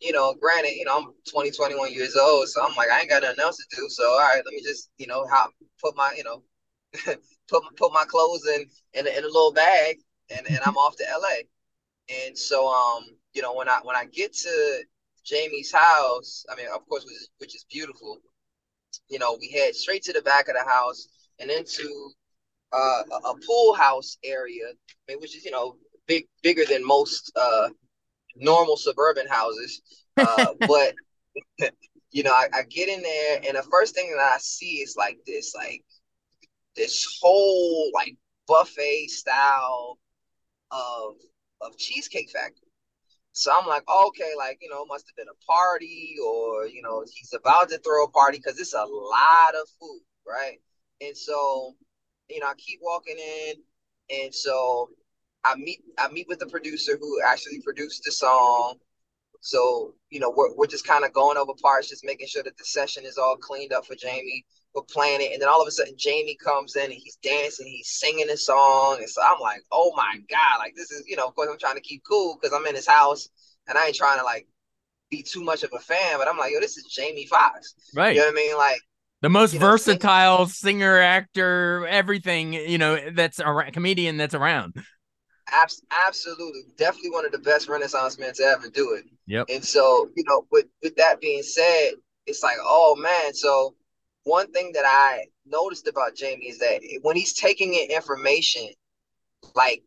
You 0.00 0.12
know, 0.12 0.34
granted, 0.40 0.72
you 0.72 0.84
know, 0.84 0.98
I'm 0.98 1.12
20, 1.32 1.50
21 1.52 1.92
years 1.92 2.16
old, 2.16 2.48
so 2.48 2.64
I'm 2.64 2.74
like, 2.76 2.90
I 2.90 3.00
ain't 3.00 3.10
got 3.10 3.22
nothing 3.22 3.40
else 3.40 3.56
to 3.58 3.76
do. 3.76 3.88
So 3.88 4.04
all 4.10 4.18
right, 4.18 4.42
let 4.44 4.52
me 4.52 4.62
just, 4.62 4.90
you 4.98 5.06
know, 5.06 5.26
how 5.28 5.48
put 5.80 5.96
my, 5.96 6.12
you 6.16 6.24
know, 6.24 6.42
put 7.48 7.62
put 7.76 7.92
my 7.92 8.04
clothes 8.06 8.46
in 8.46 8.66
in, 8.94 9.06
in 9.06 9.24
a 9.24 9.26
little 9.26 9.52
bag, 9.52 9.96
and, 10.30 10.46
and 10.46 10.60
I'm 10.64 10.76
off 10.76 10.96
to 10.96 11.04
LA. 11.04 11.42
And 12.26 12.36
so, 12.36 12.68
um, 12.68 13.04
you 13.32 13.42
know, 13.42 13.54
when 13.54 13.68
I 13.68 13.80
when 13.82 13.96
I 13.96 14.04
get 14.06 14.34
to 14.34 14.82
Jamie's 15.24 15.72
house, 15.72 16.44
I 16.50 16.56
mean, 16.56 16.66
of 16.74 16.86
course, 16.88 17.04
which 17.04 17.14
is, 17.14 17.30
which 17.38 17.54
is 17.54 17.64
beautiful. 17.70 18.18
You 19.08 19.18
know, 19.18 19.36
we 19.40 19.50
head 19.50 19.74
straight 19.74 20.02
to 20.04 20.12
the 20.12 20.22
back 20.22 20.48
of 20.48 20.54
the 20.54 20.68
house 20.68 21.08
and 21.38 21.50
into 21.50 22.12
uh, 22.72 23.02
a, 23.10 23.28
a 23.28 23.34
pool 23.46 23.74
house 23.74 24.18
area, 24.24 24.64
I 24.68 25.12
mean, 25.12 25.20
which 25.20 25.36
is 25.36 25.44
you 25.44 25.50
know 25.50 25.76
big 26.06 26.26
bigger 26.42 26.64
than 26.68 26.86
most 26.86 27.32
uh, 27.36 27.68
normal 28.36 28.76
suburban 28.76 29.26
houses. 29.28 29.82
Uh, 30.16 30.46
but 30.60 30.94
you 32.10 32.22
know, 32.22 32.32
I, 32.32 32.48
I, 32.52 32.62
get 32.64 32.88
in 32.88 33.02
there, 33.02 33.40
and 33.46 33.56
the 33.56 33.62
first 33.70 33.94
thing 33.94 34.10
that 34.10 34.32
I 34.34 34.36
see 34.38 34.80
is 34.80 34.96
like 34.96 35.18
this, 35.26 35.54
like 35.54 35.82
this 36.76 37.18
whole 37.20 37.90
like 37.94 38.16
buffet 38.46 39.08
style 39.08 39.98
of 40.70 41.14
of 41.60 41.76
cheesecake 41.78 42.30
factory. 42.30 42.68
So 43.32 43.52
I'm 43.58 43.66
like, 43.66 43.84
oh, 43.88 44.08
okay, 44.08 44.32
like 44.36 44.58
you 44.60 44.68
know, 44.68 44.84
must 44.86 45.06
have 45.08 45.16
been 45.16 45.32
a 45.32 45.46
party, 45.46 46.16
or 46.24 46.66
you 46.66 46.82
know, 46.82 47.02
he's 47.14 47.32
about 47.34 47.70
to 47.70 47.78
throw 47.78 48.04
a 48.04 48.10
party 48.10 48.38
because 48.38 48.58
it's 48.60 48.74
a 48.74 48.84
lot 48.84 49.54
of 49.54 49.68
food, 49.80 50.02
right? 50.26 50.58
And 51.00 51.16
so, 51.16 51.74
you 52.28 52.40
know, 52.40 52.46
I 52.46 52.54
keep 52.58 52.80
walking 52.82 53.16
in, 53.18 53.54
and 54.10 54.34
so 54.34 54.90
I 55.44 55.56
meet 55.56 55.80
I 55.98 56.08
meet 56.08 56.28
with 56.28 56.40
the 56.40 56.46
producer 56.46 56.98
who 57.00 57.20
actually 57.26 57.60
produced 57.62 58.02
the 58.04 58.12
song. 58.12 58.76
So 59.40 59.94
you 60.10 60.20
know, 60.20 60.32
we're 60.36 60.54
we're 60.54 60.66
just 60.66 60.86
kind 60.86 61.04
of 61.04 61.12
going 61.14 61.38
over 61.38 61.52
parts, 61.62 61.88
just 61.88 62.04
making 62.04 62.28
sure 62.28 62.42
that 62.42 62.56
the 62.58 62.64
session 62.64 63.04
is 63.06 63.18
all 63.18 63.36
cleaned 63.36 63.72
up 63.72 63.86
for 63.86 63.94
Jamie 63.94 64.44
we're 64.74 64.82
playing 64.82 65.20
it, 65.20 65.32
and 65.32 65.42
then 65.42 65.48
all 65.48 65.60
of 65.60 65.68
a 65.68 65.70
sudden 65.70 65.94
Jamie 65.96 66.36
comes 66.42 66.76
in 66.76 66.84
and 66.84 66.92
he's 66.92 67.16
dancing, 67.22 67.66
he's 67.66 67.88
singing 67.88 68.30
a 68.30 68.36
song, 68.36 68.98
and 68.98 69.08
so 69.08 69.22
I'm 69.22 69.40
like, 69.40 69.60
oh 69.70 69.92
my 69.96 70.16
god, 70.30 70.58
like 70.58 70.74
this 70.74 70.90
is, 70.90 71.04
you 71.06 71.16
know, 71.16 71.26
of 71.26 71.34
course 71.34 71.48
I'm 71.50 71.58
trying 71.58 71.76
to 71.76 71.80
keep 71.80 72.02
cool 72.08 72.38
because 72.40 72.56
I'm 72.56 72.66
in 72.66 72.74
his 72.74 72.86
house 72.86 73.28
and 73.68 73.76
I 73.76 73.86
ain't 73.86 73.96
trying 73.96 74.18
to 74.18 74.24
like 74.24 74.46
be 75.10 75.22
too 75.22 75.42
much 75.42 75.62
of 75.62 75.70
a 75.74 75.78
fan, 75.78 76.18
but 76.18 76.28
I'm 76.28 76.38
like, 76.38 76.52
yo, 76.52 76.60
this 76.60 76.76
is 76.76 76.84
Jamie 76.84 77.26
Foxx, 77.26 77.74
right? 77.94 78.14
You 78.14 78.20
know 78.20 78.26
what 78.28 78.32
I 78.32 78.36
mean? 78.36 78.56
Like 78.56 78.80
the 79.20 79.28
most 79.28 79.54
versatile 79.54 80.38
know, 80.40 80.44
singer, 80.46 80.98
actor, 80.98 81.86
everything, 81.86 82.54
you 82.54 82.78
know, 82.78 82.98
that's 83.12 83.38
a 83.38 83.70
comedian 83.72 84.16
that's 84.16 84.34
around. 84.34 84.74
Abs- 85.48 85.82
absolutely, 86.06 86.62
definitely 86.76 87.10
one 87.10 87.26
of 87.26 87.32
the 87.32 87.38
best 87.38 87.68
Renaissance 87.68 88.18
men 88.18 88.32
to 88.34 88.42
ever 88.42 88.68
do 88.68 88.94
it. 88.94 89.04
Yep. 89.26 89.46
And 89.48 89.64
so, 89.64 90.08
you 90.16 90.24
know, 90.26 90.46
with 90.50 90.66
with 90.82 90.96
that 90.96 91.20
being 91.20 91.42
said, 91.42 91.92
it's 92.26 92.42
like, 92.42 92.56
oh 92.62 92.96
man. 92.96 93.34
So 93.34 93.74
one 94.24 94.50
thing 94.52 94.72
that 94.74 94.84
I 94.86 95.26
noticed 95.46 95.88
about 95.88 96.14
Jamie 96.14 96.48
is 96.48 96.58
that 96.58 96.80
when 97.02 97.16
he's 97.16 97.34
taking 97.34 97.74
in 97.74 97.90
information, 97.90 98.68
like 99.54 99.82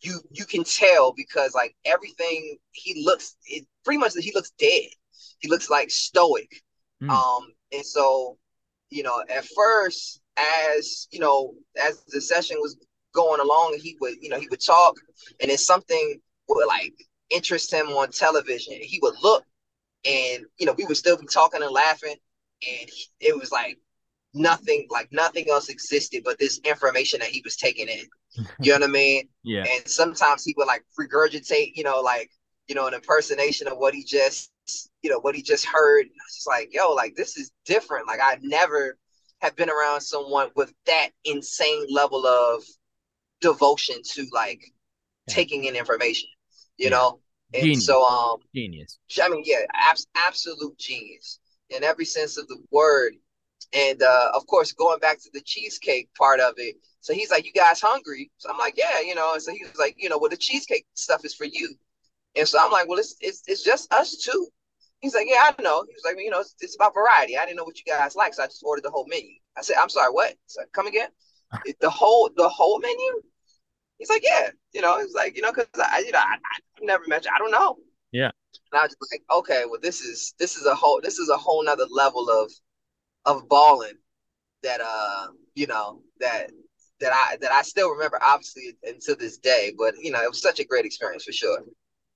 you 0.00 0.20
you 0.30 0.44
can 0.44 0.64
tell 0.64 1.12
because 1.12 1.54
like 1.54 1.74
everything 1.84 2.56
he 2.72 3.02
looks 3.04 3.36
it 3.46 3.66
pretty 3.84 3.98
much 3.98 4.12
he 4.18 4.32
looks 4.34 4.50
dead. 4.58 4.88
He 5.38 5.48
looks 5.48 5.70
like 5.70 5.90
stoic. 5.90 6.50
Mm. 7.02 7.10
Um, 7.10 7.52
and 7.72 7.84
so, 7.84 8.38
you 8.90 9.02
know, 9.02 9.22
at 9.28 9.44
first, 9.56 10.20
as 10.36 11.08
you 11.10 11.18
know, 11.18 11.54
as 11.80 12.04
the 12.08 12.20
session 12.20 12.56
was 12.60 12.76
going 13.12 13.40
along, 13.40 13.78
he 13.82 13.96
would, 14.00 14.14
you 14.20 14.28
know, 14.28 14.38
he 14.38 14.48
would 14.48 14.64
talk, 14.64 14.96
and 15.40 15.50
then 15.50 15.58
something 15.58 16.20
would 16.48 16.66
like 16.66 16.94
interest 17.30 17.72
him 17.72 17.88
on 17.88 18.10
television. 18.10 18.74
He 18.80 18.98
would 19.02 19.14
look, 19.22 19.44
and 20.04 20.44
you 20.58 20.66
know, 20.66 20.72
we 20.72 20.84
would 20.84 20.96
still 20.96 21.16
be 21.16 21.26
talking 21.26 21.62
and 21.62 21.72
laughing, 21.72 22.16
and 22.68 22.90
he, 22.90 23.04
it 23.20 23.38
was 23.38 23.50
like 23.52 23.78
nothing, 24.34 24.86
like 24.90 25.08
nothing 25.12 25.50
else 25.50 25.68
existed 25.68 26.22
but 26.24 26.38
this 26.38 26.60
information 26.64 27.20
that 27.20 27.28
he 27.28 27.42
was 27.44 27.56
taking 27.56 27.88
in. 27.88 28.04
You 28.60 28.72
know 28.72 28.80
what 28.80 28.88
I 28.88 28.92
mean? 28.92 29.28
Yeah. 29.44 29.64
And 29.68 29.88
sometimes 29.88 30.44
he 30.44 30.54
would 30.56 30.68
like 30.68 30.84
regurgitate, 30.98 31.72
you 31.74 31.82
know, 31.82 32.00
like 32.00 32.30
you 32.68 32.74
know, 32.74 32.86
an 32.86 32.94
impersonation 32.94 33.66
of 33.66 33.78
what 33.78 33.92
he 33.92 34.04
just, 34.04 34.52
you 35.02 35.10
know, 35.10 35.18
what 35.18 35.34
he 35.34 35.42
just 35.42 35.64
heard. 35.64 36.06
It's 36.06 36.36
just 36.36 36.46
like, 36.46 36.70
yo, 36.72 36.92
like 36.92 37.14
this 37.16 37.36
is 37.36 37.50
different. 37.64 38.06
Like 38.06 38.20
I 38.22 38.38
never 38.40 38.96
have 39.40 39.56
been 39.56 39.68
around 39.68 40.00
someone 40.00 40.50
with 40.54 40.72
that 40.86 41.10
insane 41.24 41.86
level 41.90 42.24
of 42.24 42.62
devotion 43.40 43.96
to 44.12 44.26
like 44.32 44.62
yeah. 45.26 45.34
taking 45.34 45.64
in 45.64 45.74
information, 45.74 46.28
you 46.76 46.84
yeah. 46.84 46.90
know? 46.90 47.20
And 47.52 47.64
genius. 47.64 47.84
so 47.84 48.04
um 48.06 48.38
genius. 48.54 48.98
I 49.22 49.28
mean, 49.28 49.42
yeah, 49.44 49.66
abs- 49.74 50.06
absolute 50.14 50.78
genius 50.78 51.40
in 51.72 51.84
every 51.84 52.04
sense 52.04 52.38
of 52.38 52.48
the 52.48 52.58
word. 52.70 53.14
And 53.72 54.02
uh 54.02 54.30
of 54.34 54.46
course 54.46 54.72
going 54.72 54.98
back 54.98 55.20
to 55.22 55.30
the 55.32 55.40
cheesecake 55.40 56.08
part 56.16 56.40
of 56.40 56.54
it. 56.56 56.76
So 57.00 57.12
he's 57.14 57.30
like, 57.30 57.44
You 57.44 57.52
guys 57.52 57.80
hungry? 57.80 58.30
So 58.38 58.50
I'm 58.50 58.58
like, 58.58 58.74
Yeah, 58.76 59.00
you 59.00 59.14
know, 59.14 59.34
and 59.34 59.42
so 59.42 59.52
he 59.52 59.64
was 59.64 59.78
like, 59.78 59.94
you 59.98 60.08
know, 60.08 60.18
well 60.18 60.30
the 60.30 60.36
cheesecake 60.36 60.86
stuff 60.94 61.24
is 61.24 61.34
for 61.34 61.44
you. 61.44 61.74
And 62.36 62.46
so 62.46 62.58
I'm 62.60 62.72
like, 62.72 62.88
Well, 62.88 62.98
it's 62.98 63.16
it's 63.20 63.42
it's 63.46 63.62
just 63.62 63.92
us 63.92 64.16
two. 64.16 64.48
He's 65.00 65.14
like, 65.14 65.26
Yeah, 65.28 65.50
I 65.58 65.62
know. 65.62 65.84
He 65.88 65.94
was 65.94 66.02
like, 66.04 66.16
you 66.18 66.30
know, 66.30 66.40
it's, 66.40 66.54
it's 66.60 66.76
about 66.76 66.94
variety. 66.94 67.36
I 67.36 67.44
didn't 67.44 67.56
know 67.56 67.64
what 67.64 67.78
you 67.78 67.92
guys 67.92 68.14
like, 68.16 68.34
so 68.34 68.42
I 68.42 68.46
just 68.46 68.62
ordered 68.64 68.84
the 68.84 68.90
whole 68.90 69.06
menu. 69.08 69.34
I 69.56 69.62
said, 69.62 69.76
I'm 69.80 69.88
sorry, 69.88 70.12
what? 70.12 70.34
So 70.46 70.62
come 70.72 70.86
again? 70.86 71.08
the 71.80 71.90
whole 71.90 72.30
the 72.36 72.48
whole 72.48 72.80
menu? 72.80 73.22
He's 73.98 74.10
like, 74.10 74.24
yeah, 74.24 74.50
you 74.72 74.80
know, 74.80 74.98
it's 74.98 75.14
like, 75.14 75.36
you 75.36 75.42
know, 75.42 75.52
because 75.52 75.68
I, 75.76 76.00
you 76.00 76.10
know, 76.10 76.18
I, 76.18 76.34
I 76.34 76.84
never 76.84 77.04
met 77.06 77.24
you. 77.24 77.30
I 77.32 77.38
don't 77.38 77.52
know. 77.52 77.76
Yeah. 78.10 78.32
And 78.72 78.80
I 78.80 78.84
was 78.84 78.90
just 78.90 79.12
like, 79.12 79.22
okay, 79.38 79.64
well, 79.68 79.80
this 79.80 80.00
is 80.00 80.34
this 80.38 80.56
is 80.56 80.66
a 80.66 80.74
whole 80.74 81.00
this 81.02 81.18
is 81.18 81.28
a 81.28 81.36
whole 81.36 81.64
nother 81.64 81.86
level 81.90 82.28
of 82.28 82.50
of 83.24 83.48
balling 83.48 83.94
that 84.62 84.80
uh, 84.80 85.28
you 85.54 85.66
know, 85.66 86.02
that 86.20 86.50
that 87.00 87.12
I 87.12 87.36
that 87.40 87.52
I 87.52 87.62
still 87.62 87.90
remember 87.90 88.18
obviously 88.22 88.76
until 88.84 89.16
this 89.16 89.38
day. 89.38 89.72
But 89.76 89.94
you 90.00 90.10
know, 90.10 90.22
it 90.22 90.28
was 90.28 90.42
such 90.42 90.60
a 90.60 90.64
great 90.64 90.84
experience 90.84 91.24
for 91.24 91.32
sure. 91.32 91.62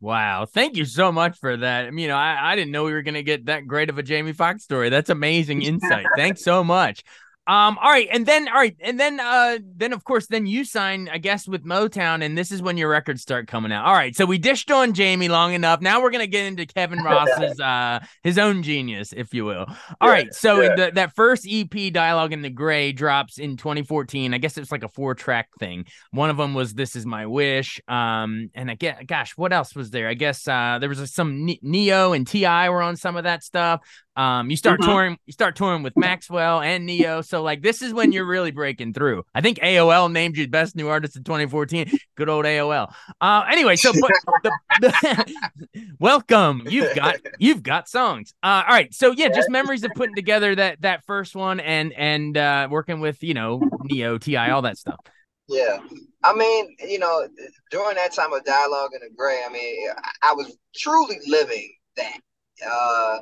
Wow. 0.00 0.44
Thank 0.44 0.76
you 0.76 0.84
so 0.84 1.10
much 1.10 1.38
for 1.38 1.56
that. 1.56 1.86
I 1.86 1.90
mean, 1.90 2.04
you 2.04 2.08
know, 2.08 2.16
I, 2.16 2.52
I 2.52 2.56
didn't 2.56 2.70
know 2.70 2.84
we 2.84 2.92
were 2.92 3.02
going 3.02 3.14
to 3.14 3.22
get 3.22 3.46
that 3.46 3.66
great 3.66 3.88
of 3.88 3.96
a 3.96 4.02
Jamie 4.02 4.34
Foxx 4.34 4.62
story. 4.62 4.90
That's 4.90 5.08
amazing 5.08 5.62
insight. 5.62 6.06
Thanks 6.16 6.44
so 6.44 6.62
much. 6.62 7.02
Um, 7.48 7.78
all 7.80 7.90
right, 7.90 8.08
and 8.10 8.26
then 8.26 8.48
all 8.48 8.54
right, 8.54 8.76
and 8.80 8.98
then 8.98 9.20
uh 9.20 9.58
then 9.76 9.92
of 9.92 10.02
course 10.02 10.26
then 10.26 10.46
you 10.46 10.64
sign, 10.64 11.08
I 11.12 11.18
guess, 11.18 11.46
with 11.46 11.64
Motown, 11.64 12.24
and 12.24 12.36
this 12.36 12.50
is 12.50 12.60
when 12.60 12.76
your 12.76 12.88
records 12.88 13.22
start 13.22 13.46
coming 13.46 13.70
out. 13.70 13.86
All 13.86 13.92
right, 13.92 14.16
so 14.16 14.26
we 14.26 14.36
dished 14.36 14.68
on 14.72 14.94
Jamie 14.94 15.28
long 15.28 15.52
enough. 15.52 15.80
Now 15.80 16.02
we're 16.02 16.10
gonna 16.10 16.26
get 16.26 16.46
into 16.46 16.66
Kevin 16.66 16.98
Ross's 17.04 17.60
uh 17.60 18.00
his 18.24 18.36
own 18.36 18.64
genius, 18.64 19.14
if 19.16 19.32
you 19.32 19.44
will. 19.44 19.66
All 20.00 20.08
yeah, 20.08 20.10
right, 20.10 20.34
so 20.34 20.60
yeah. 20.60 20.74
the, 20.74 20.90
that 20.94 21.14
first 21.14 21.46
EP 21.48 21.92
Dialogue 21.92 22.32
in 22.32 22.42
the 22.42 22.50
Gray 22.50 22.90
drops 22.90 23.38
in 23.38 23.56
2014. 23.56 24.34
I 24.34 24.38
guess 24.38 24.58
it's 24.58 24.72
like 24.72 24.82
a 24.82 24.88
four 24.88 25.14
track 25.14 25.48
thing. 25.60 25.86
One 26.10 26.30
of 26.30 26.38
them 26.38 26.52
was 26.52 26.74
This 26.74 26.96
Is 26.96 27.06
My 27.06 27.26
Wish. 27.26 27.80
Um, 27.86 28.50
and 28.54 28.68
I 28.68 28.74
get 28.74 29.06
gosh, 29.06 29.36
what 29.36 29.52
else 29.52 29.76
was 29.76 29.90
there? 29.90 30.08
I 30.08 30.14
guess 30.14 30.48
uh 30.48 30.78
there 30.80 30.88
was 30.88 31.14
some 31.14 31.46
Ne-Yo 31.62 32.12
and 32.12 32.26
T.I. 32.26 32.70
were 32.70 32.82
on 32.82 32.96
some 32.96 33.16
of 33.16 33.22
that 33.22 33.44
stuff. 33.44 33.82
Um, 34.16 34.48
you 34.48 34.56
start 34.56 34.80
mm-hmm. 34.80 34.90
touring, 34.90 35.18
you 35.26 35.32
start 35.32 35.56
touring 35.56 35.82
with 35.82 35.94
Maxwell 35.94 36.62
and 36.62 36.86
Ne-Yo. 36.86 37.20
So 37.20 37.35
like 37.42 37.62
this 37.62 37.82
is 37.82 37.92
when 37.92 38.12
you're 38.12 38.26
really 38.26 38.50
breaking 38.50 38.92
through. 38.92 39.24
I 39.34 39.40
think 39.40 39.58
AOL 39.58 40.10
named 40.10 40.36
you 40.36 40.48
best 40.48 40.76
new 40.76 40.88
artist 40.88 41.16
in 41.16 41.24
2014. 41.24 41.90
Good 42.16 42.28
old 42.28 42.44
AOL. 42.44 42.92
Uh, 43.20 43.44
anyway, 43.50 43.76
so 43.76 43.92
but 43.92 44.10
the, 44.42 44.52
the 44.80 45.94
welcome. 45.98 46.62
You've 46.68 46.94
got 46.94 47.16
you've 47.38 47.62
got 47.62 47.88
songs. 47.88 48.34
Uh, 48.42 48.62
all 48.66 48.74
right. 48.74 48.92
So 48.94 49.12
yeah, 49.12 49.28
just 49.28 49.50
memories 49.50 49.84
of 49.84 49.92
putting 49.94 50.14
together 50.14 50.54
that 50.54 50.82
that 50.82 51.04
first 51.04 51.34
one 51.34 51.60
and 51.60 51.92
and 51.92 52.36
uh, 52.36 52.68
working 52.70 53.00
with 53.00 53.22
you 53.22 53.34
know 53.34 53.60
Ne-Yo, 53.84 54.18
T.I., 54.18 54.50
all 54.50 54.62
that 54.62 54.78
stuff. 54.78 55.00
Yeah. 55.48 55.78
I 56.24 56.34
mean, 56.34 56.76
you 56.80 56.98
know, 56.98 57.28
during 57.70 57.96
that 57.96 58.12
time 58.12 58.32
of 58.32 58.44
dialogue 58.44 58.90
in 58.94 59.00
the 59.00 59.14
gray, 59.16 59.42
I 59.46 59.52
mean, 59.52 59.88
I 60.22 60.32
was 60.32 60.56
truly 60.74 61.18
living 61.26 61.72
that. 61.96 62.18
Uh, 62.66 63.18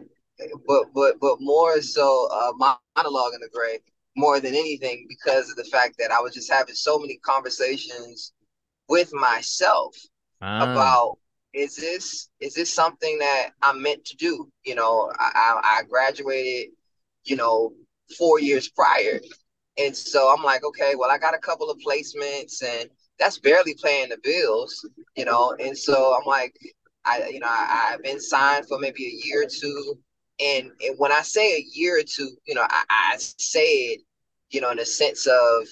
but 0.67 0.87
but 0.95 1.21
but 1.21 1.37
more 1.41 1.81
so 1.81 2.29
uh, 2.33 2.53
monologue 2.97 3.35
in 3.35 3.41
the 3.41 3.51
gray 3.53 3.79
more 4.17 4.41
than 4.41 4.55
anything 4.55 5.07
because 5.09 5.51
of 5.51 5.57
the 5.57 5.65
fact 5.65 5.97
that 5.99 6.11
I 6.11 6.21
was 6.21 6.35
just 6.35 6.53
having 6.53 6.75
so 6.75 6.99
many 6.99 7.19
conversations 7.19 8.33
with 8.89 9.13
myself 9.13 9.97
ah. 10.41 10.71
about 10.71 11.19
is 11.53 11.77
this 11.77 12.29
is 12.41 12.55
this 12.55 12.73
something 12.73 13.19
that 13.19 13.51
I'm 13.63 13.81
meant 13.81 14.05
to 14.07 14.17
do? 14.17 14.51
You 14.65 14.75
know, 14.75 15.11
I, 15.19 15.61
I 15.63 15.83
graduated, 15.89 16.73
you 17.25 17.37
know, 17.37 17.73
four 18.19 18.41
years 18.41 18.69
prior, 18.69 19.21
and 19.79 19.97
so 19.97 20.35
I'm 20.35 20.43
like, 20.43 20.65
okay, 20.65 20.95
well, 20.97 21.11
I 21.11 21.19
got 21.19 21.35
a 21.35 21.39
couple 21.39 21.71
of 21.71 21.79
placements, 21.79 22.63
and 22.63 22.91
that's 23.21 23.39
barely 23.39 23.77
paying 23.83 24.09
the 24.09 24.19
bills, 24.23 24.89
you 25.17 25.25
know, 25.25 25.55
and 25.61 25.79
so 25.79 26.19
I'm 26.19 26.27
like, 26.27 26.55
I 27.05 27.29
you 27.29 27.39
know 27.39 27.49
I, 27.49 27.93
I've 27.93 28.03
been 28.03 28.21
signed 28.21 28.67
for 28.67 28.79
maybe 28.79 29.05
a 29.07 29.27
year 29.27 29.45
or 29.45 29.49
two 29.49 29.99
and, 30.41 30.71
and 30.85 30.99
when 30.99 31.13
I 31.13 31.23
say 31.23 31.57
a 31.57 31.67
year 31.73 31.99
or 31.99 32.03
two, 32.03 32.31
you 32.47 32.55
know, 32.55 32.67
I, 32.69 32.85
I 32.89 33.17
say 33.19 33.67
it, 33.67 34.01
you 34.51 34.61
know, 34.61 34.71
in 34.71 34.79
a 34.79 34.85
sense 34.85 35.27
of, 35.27 35.67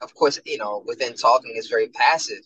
of 0.00 0.14
course, 0.14 0.40
you 0.44 0.58
know, 0.58 0.82
within 0.86 1.14
talking 1.14 1.54
is 1.56 1.68
very 1.68 1.88
passive. 1.88 2.42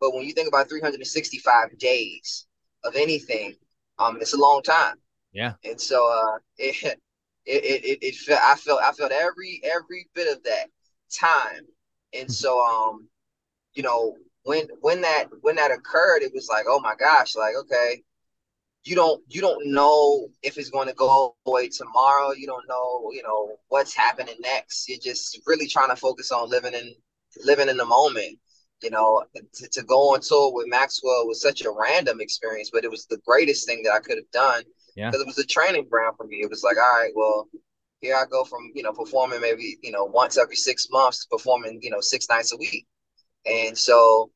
But 0.00 0.14
when 0.14 0.24
you 0.24 0.32
think 0.32 0.48
about 0.48 0.68
365 0.68 1.78
days 1.78 2.46
of 2.84 2.96
anything, 2.96 3.54
um, 3.98 4.18
it's 4.20 4.34
a 4.34 4.38
long 4.38 4.62
time. 4.62 4.96
Yeah. 5.32 5.54
And 5.64 5.80
so 5.80 6.08
uh 6.08 6.38
it 6.58 6.98
it 7.44 7.64
it 7.64 7.84
it, 7.84 7.98
it 8.02 8.14
felt 8.16 8.40
I 8.42 8.54
felt 8.56 8.80
I 8.82 8.92
felt 8.92 9.12
every 9.12 9.60
every 9.64 10.08
bit 10.14 10.34
of 10.34 10.42
that 10.44 10.66
time. 11.12 11.66
And 12.12 12.30
so 12.30 12.60
um, 12.60 13.08
you 13.74 13.82
know, 13.82 14.16
when 14.44 14.68
when 14.80 15.00
that 15.02 15.26
when 15.42 15.56
that 15.56 15.70
occurred, 15.70 16.22
it 16.22 16.32
was 16.34 16.48
like, 16.48 16.64
oh 16.68 16.80
my 16.80 16.94
gosh, 16.98 17.36
like, 17.36 17.54
okay, 17.62 18.02
you 18.86 18.94
don't 18.94 19.20
you 19.26 19.40
don't 19.40 19.66
know 19.66 20.28
if 20.42 20.56
it's 20.56 20.70
going 20.70 20.86
to 20.86 20.94
go 20.94 21.34
away 21.44 21.68
tomorrow. 21.68 22.30
You 22.32 22.46
don't 22.46 22.68
know, 22.68 23.10
you 23.12 23.22
know, 23.22 23.56
what's 23.68 23.94
happening 23.94 24.36
next. 24.40 24.88
You're 24.88 25.00
just 25.02 25.40
really 25.44 25.66
trying 25.66 25.88
to 25.90 25.96
focus 25.96 26.30
on 26.30 26.48
living 26.48 26.72
in 26.72 26.94
living 27.44 27.68
in 27.68 27.76
the 27.76 27.84
moment. 27.84 28.38
You 28.82 28.90
know, 28.90 29.24
to, 29.54 29.68
to 29.68 29.82
go 29.82 30.14
on 30.14 30.20
tour 30.20 30.52
with 30.54 30.68
Maxwell 30.68 31.26
was 31.26 31.40
such 31.40 31.64
a 31.64 31.70
random 31.70 32.20
experience, 32.20 32.70
but 32.72 32.84
it 32.84 32.90
was 32.90 33.06
the 33.06 33.18
greatest 33.26 33.66
thing 33.66 33.82
that 33.82 33.92
I 33.92 34.00
could 34.00 34.18
have 34.18 34.30
done. 34.32 34.62
Yeah. 34.94 35.10
Because 35.10 35.22
it 35.22 35.26
was 35.26 35.38
a 35.38 35.46
training 35.46 35.88
ground 35.90 36.16
for 36.16 36.26
me. 36.26 36.36
It 36.42 36.50
was 36.50 36.62
like, 36.62 36.76
all 36.76 37.00
right, 37.00 37.10
well, 37.16 37.48
here 38.00 38.14
I 38.14 38.24
go 38.30 38.44
from, 38.44 38.70
you 38.74 38.82
know, 38.82 38.92
performing 38.92 39.40
maybe, 39.40 39.78
you 39.82 39.92
know, 39.92 40.04
once 40.04 40.38
every 40.38 40.56
six 40.56 40.88
months 40.90 41.24
to 41.24 41.28
performing, 41.30 41.80
you 41.82 41.90
know, 41.90 42.00
six 42.00 42.28
nights 42.28 42.52
a 42.52 42.56
week. 42.56 42.86
And 43.46 43.76
so, 43.76 44.30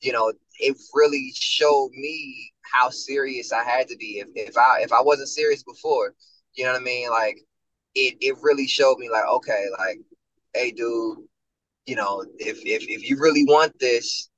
you 0.00 0.12
know, 0.12 0.32
it 0.58 0.76
really 0.94 1.32
showed 1.34 1.90
me 1.92 2.52
how 2.70 2.90
serious 2.90 3.52
I 3.52 3.64
had 3.64 3.88
to 3.88 3.96
be. 3.96 4.18
If 4.20 4.28
if 4.34 4.56
I 4.56 4.80
if 4.82 4.92
I 4.92 5.00
wasn't 5.02 5.28
serious 5.28 5.62
before, 5.62 6.14
you 6.54 6.64
know 6.64 6.72
what 6.72 6.80
I 6.80 6.84
mean? 6.84 7.10
Like 7.10 7.38
it 7.94 8.16
it 8.20 8.36
really 8.42 8.66
showed 8.66 8.98
me 8.98 9.10
like, 9.10 9.26
okay, 9.26 9.64
like, 9.78 9.98
hey 10.54 10.70
dude, 10.72 11.18
you 11.86 11.96
know, 11.96 12.24
if 12.38 12.58
if 12.64 12.82
if 12.88 13.08
you 13.08 13.18
really 13.18 13.44
want 13.44 13.78
this, 13.78 14.30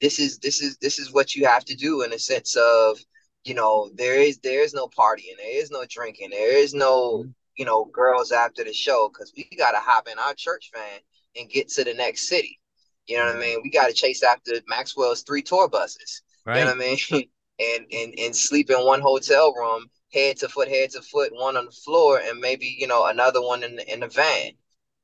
this 0.00 0.18
is 0.18 0.38
this 0.38 0.62
is 0.62 0.76
this 0.78 0.98
is 0.98 1.12
what 1.12 1.34
you 1.34 1.46
have 1.46 1.64
to 1.66 1.76
do 1.76 2.02
in 2.02 2.12
a 2.12 2.18
sense 2.18 2.56
of, 2.56 2.98
you 3.44 3.54
know, 3.54 3.90
there 3.94 4.20
is 4.20 4.38
there 4.38 4.62
is 4.62 4.74
no 4.74 4.88
partying, 4.88 5.36
there 5.38 5.60
is 5.60 5.70
no 5.70 5.84
drinking, 5.88 6.30
there 6.30 6.56
is 6.56 6.74
no, 6.74 7.24
you 7.56 7.64
know, 7.64 7.84
girls 7.86 8.32
after 8.32 8.64
the 8.64 8.72
show, 8.72 9.10
because 9.12 9.32
we 9.36 9.48
gotta 9.58 9.80
hop 9.80 10.08
in 10.08 10.18
our 10.18 10.34
church 10.34 10.70
van 10.74 11.00
and 11.36 11.50
get 11.50 11.68
to 11.68 11.84
the 11.84 11.94
next 11.94 12.28
city. 12.28 12.58
You 13.06 13.18
know 13.18 13.26
what 13.26 13.36
I 13.36 13.40
mean? 13.40 13.60
We 13.62 13.70
got 13.70 13.88
to 13.88 13.92
chase 13.92 14.22
after 14.22 14.52
Maxwell's 14.68 15.22
three 15.22 15.42
tour 15.42 15.68
buses. 15.68 16.22
Right. 16.46 16.58
You 16.58 16.64
know 16.64 16.70
what 16.70 16.84
I 16.84 16.96
mean? 17.12 17.24
and 17.58 17.86
and 17.92 18.14
and 18.18 18.36
sleep 18.36 18.70
in 18.70 18.84
one 18.84 19.00
hotel 19.00 19.54
room, 19.54 19.88
head 20.12 20.36
to 20.38 20.48
foot, 20.48 20.68
head 20.68 20.90
to 20.90 21.02
foot, 21.02 21.32
one 21.32 21.56
on 21.56 21.66
the 21.66 21.70
floor, 21.70 22.20
and 22.22 22.40
maybe 22.40 22.66
you 22.78 22.86
know 22.86 23.06
another 23.06 23.42
one 23.42 23.62
in 23.62 23.76
the, 23.76 23.92
in 23.92 24.00
the 24.00 24.08
van. 24.08 24.52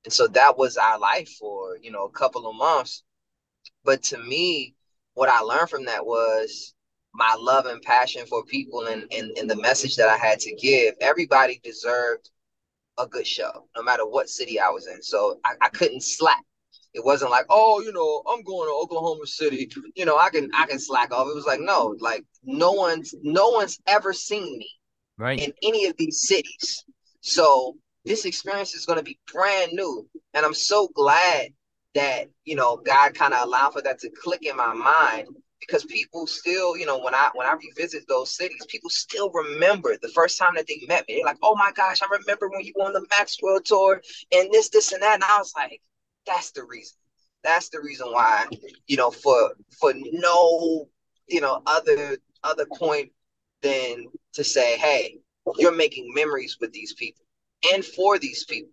And 0.05 0.13
so 0.13 0.27
that 0.29 0.57
was 0.57 0.77
our 0.77 0.99
life 0.99 1.29
for 1.39 1.77
you 1.79 1.91
know 1.91 2.05
a 2.05 2.11
couple 2.11 2.49
of 2.49 2.57
months. 2.57 3.03
But 3.85 4.03
to 4.05 4.19
me, 4.19 4.75
what 5.15 5.29
I 5.29 5.41
learned 5.41 5.71
from 5.71 5.85
that 5.87 6.05
was 6.07 6.75
my 7.15 7.35
love 7.39 7.67
and 7.67 7.83
passion 7.83 8.27
for 8.27 8.45
people 8.45 8.87
and, 8.87 9.05
and, 9.13 9.37
and 9.37 9.51
the 9.51 9.57
message 9.57 9.97
that 9.97 10.09
I 10.09 10.17
had 10.17 10.39
to 10.41 10.55
give. 10.55 10.95
Everybody 11.01 11.61
deserved 11.65 12.31
a 12.99 13.07
good 13.07 13.27
show, 13.27 13.67
no 13.77 13.83
matter 13.83 14.07
what 14.07 14.29
city 14.29 14.61
I 14.61 14.69
was 14.69 14.87
in. 14.87 15.03
So 15.03 15.41
I, 15.45 15.55
I 15.61 15.69
couldn't 15.69 16.03
slack. 16.03 16.45
It 16.95 17.05
wasn't 17.05 17.31
like, 17.31 17.47
oh, 17.51 17.81
you 17.81 17.93
know, 17.93 18.23
I'm 18.31 18.43
going 18.43 18.69
to 18.69 18.75
Oklahoma 18.75 19.27
City. 19.27 19.71
You 19.95 20.05
know, 20.05 20.19
I 20.19 20.31
can 20.31 20.51
I 20.55 20.67
can 20.67 20.79
slack 20.79 21.13
off. 21.13 21.29
It 21.29 21.35
was 21.35 21.47
like, 21.47 21.61
no, 21.61 21.95
like 22.01 22.25
no 22.45 22.73
one's 22.73 23.15
no 23.23 23.51
one's 23.51 23.79
ever 23.87 24.13
seen 24.13 24.59
me 24.59 24.69
right 25.19 25.41
in 25.41 25.53
any 25.63 25.87
of 25.87 25.97
these 25.97 26.27
cities. 26.27 26.85
So 27.21 27.77
this 28.05 28.25
experience 28.25 28.75
is 28.75 28.87
going 28.87 28.99
to 28.99 29.05
be 29.05 29.19
brand 29.33 29.73
new, 29.73 30.09
and 30.35 30.47
I'm 30.47 30.55
so 30.55 30.89
glad 30.95 31.49
that 31.95 32.27
you 32.45 32.57
know 32.57 32.77
God 32.77 33.15
kind 33.15 33.35
of 33.35 33.45
allowed 33.45 33.73
for 33.73 33.83
that 33.83 33.99
to 34.01 34.11
click 34.11 34.45
in 34.45 34.57
my 34.57 34.73
mind 34.73 35.29
because 35.61 35.85
people 35.85 36.27
still, 36.27 36.77
you 36.77 36.87
know, 36.87 36.99
when 36.99 37.15
I 37.15 37.31
when 37.35 37.47
I 37.47 37.55
revisit 37.55 38.07
those 38.09 38.35
cities, 38.35 38.65
people 38.69 38.91
still 38.91 39.31
remember 39.31 39.97
the 40.01 40.09
first 40.09 40.39
time 40.39 40.55
that 40.57 40.67
they 40.67 40.81
met 40.87 41.07
me. 41.09 41.17
They're 41.17 41.27
like, 41.27 41.39
"Oh 41.43 41.57
my 41.57 41.73
gosh, 41.73 42.01
I 42.03 42.07
remember 42.11 42.49
when 42.49 42.65
you 42.65 42.73
were 42.77 42.87
on 42.87 42.93
the 42.93 43.07
Maxwell 43.19 43.61
tour 43.61 44.01
and 44.33 44.51
this, 44.53 44.69
this, 44.71 44.93
and 44.93 45.03
that." 45.03 45.15
And 45.15 45.25
I 45.25 45.39
was 45.39 45.53
like, 45.57 45.81
"That's 46.29 46.53
the 46.53 46.65
reason. 46.65 46.99
That's 47.43 47.69
the 47.71 47.81
reason 47.81 48.13
why." 48.13 48.47
You 48.87 48.97
know, 48.97 49.11
for 49.11 49.55
for 49.81 49.93
no, 49.97 50.89
you 51.27 51.41
know, 51.41 51.63
other 51.67 52.19
other 52.45 52.67
point 52.77 53.13
than 53.63 54.07
to 54.35 54.45
say, 54.45 54.77
"Hey, 54.79 55.19
you're 55.57 55.73
making 55.75 56.13
memories 56.15 56.59
with 56.61 56.73
these 56.73 56.95
people 56.95 57.25
and 57.73 57.85
for 57.85 58.19
these 58.19 58.45
people," 58.45 58.73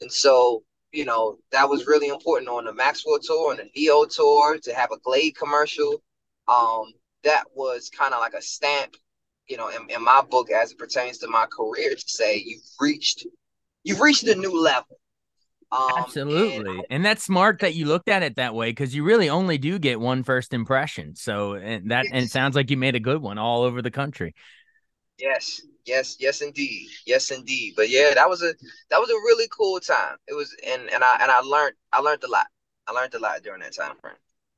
and 0.00 0.10
so 0.12 0.64
you 0.92 1.06
know, 1.06 1.38
that 1.50 1.68
was 1.68 1.86
really 1.86 2.08
important 2.08 2.48
on 2.48 2.64
the 2.66 2.72
Maxwell 2.72 3.18
tour 3.18 3.50
and 3.50 3.60
the 3.60 3.64
Ne-Yo 3.64 4.04
tour 4.04 4.58
to 4.58 4.74
have 4.74 4.90
a 4.92 4.98
Glade 4.98 5.36
commercial. 5.36 6.02
Um, 6.48 6.92
that 7.24 7.44
was 7.54 7.88
kind 7.88 8.12
of 8.12 8.20
like 8.20 8.34
a 8.34 8.42
stamp, 8.42 8.96
you 9.46 9.56
know, 9.56 9.68
in, 9.68 9.88
in 9.88 10.04
my 10.04 10.22
book 10.30 10.50
as 10.50 10.72
it 10.72 10.78
pertains 10.78 11.18
to 11.18 11.28
my 11.28 11.46
career 11.46 11.94
to 11.94 12.04
say 12.06 12.42
you've 12.44 12.62
reached 12.78 13.26
you've 13.84 14.00
reached 14.00 14.24
a 14.24 14.34
new 14.34 14.60
level. 14.60 14.98
Um, 15.72 15.94
Absolutely. 15.96 16.70
And, 16.70 16.86
and, 16.90 17.04
that's 17.04 17.24
smart 17.24 17.60
that 17.60 17.74
you 17.74 17.86
looked 17.86 18.10
at 18.10 18.22
it 18.22 18.36
that 18.36 18.54
way 18.54 18.70
because 18.70 18.94
you 18.94 19.04
really 19.04 19.30
only 19.30 19.56
do 19.56 19.78
get 19.78 19.98
one 19.98 20.22
first 20.22 20.52
impression. 20.52 21.16
So 21.16 21.54
and 21.54 21.90
that 21.90 22.06
and 22.12 22.26
it 22.26 22.30
sounds 22.30 22.54
like 22.54 22.70
you 22.70 22.76
made 22.76 22.94
a 22.94 23.00
good 23.00 23.22
one 23.22 23.38
all 23.38 23.62
over 23.62 23.80
the 23.80 23.90
country. 23.90 24.34
Yes, 25.18 25.62
yes, 25.86 26.16
yes, 26.20 26.42
indeed, 26.42 26.88
yes, 27.06 27.30
indeed. 27.30 27.72
But 27.74 27.88
yeah, 27.88 28.12
that 28.14 28.28
was 28.28 28.42
a 28.42 28.54
that 28.90 28.98
was 28.98 29.08
a 29.08 29.14
really 29.14 29.48
cool 29.48 29.80
time. 29.80 30.16
It 30.28 30.34
was, 30.34 30.54
and 30.66 30.90
and 30.90 31.02
I 31.02 31.18
and 31.22 31.30
I 31.30 31.40
learned 31.40 31.74
I 31.92 32.00
learned 32.00 32.22
a 32.24 32.28
lot. 32.28 32.46
I 32.86 32.92
learned 32.92 33.14
a 33.14 33.18
lot 33.18 33.42
during 33.42 33.60
that 33.60 33.74
time 33.74 33.96
frame. 34.02 34.14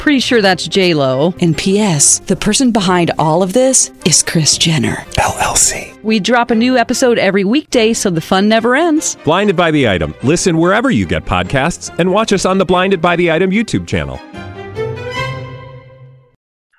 Pretty 0.00 0.20
sure 0.20 0.40
that's 0.40 0.66
J 0.66 0.94
Lo. 0.94 1.34
And 1.42 1.54
P.S. 1.54 2.20
The 2.20 2.34
person 2.34 2.72
behind 2.72 3.10
all 3.18 3.42
of 3.42 3.52
this 3.52 3.92
is 4.06 4.22
Kris 4.22 4.56
Jenner 4.56 4.96
LLC. 5.18 6.02
We 6.02 6.18
drop 6.18 6.50
a 6.50 6.54
new 6.54 6.78
episode 6.78 7.18
every 7.18 7.44
weekday, 7.44 7.92
so 7.92 8.08
the 8.08 8.22
fun 8.22 8.48
never 8.48 8.74
ends. 8.74 9.18
Blinded 9.24 9.56
by 9.56 9.70
the 9.70 9.86
item. 9.86 10.14
Listen 10.22 10.56
wherever 10.56 10.90
you 10.90 11.04
get 11.04 11.26
podcasts, 11.26 11.94
and 11.98 12.10
watch 12.10 12.32
us 12.32 12.46
on 12.46 12.56
the 12.56 12.64
Blinded 12.64 13.02
by 13.02 13.14
the 13.14 13.30
Item 13.30 13.50
YouTube 13.50 13.86
channel. 13.86 14.18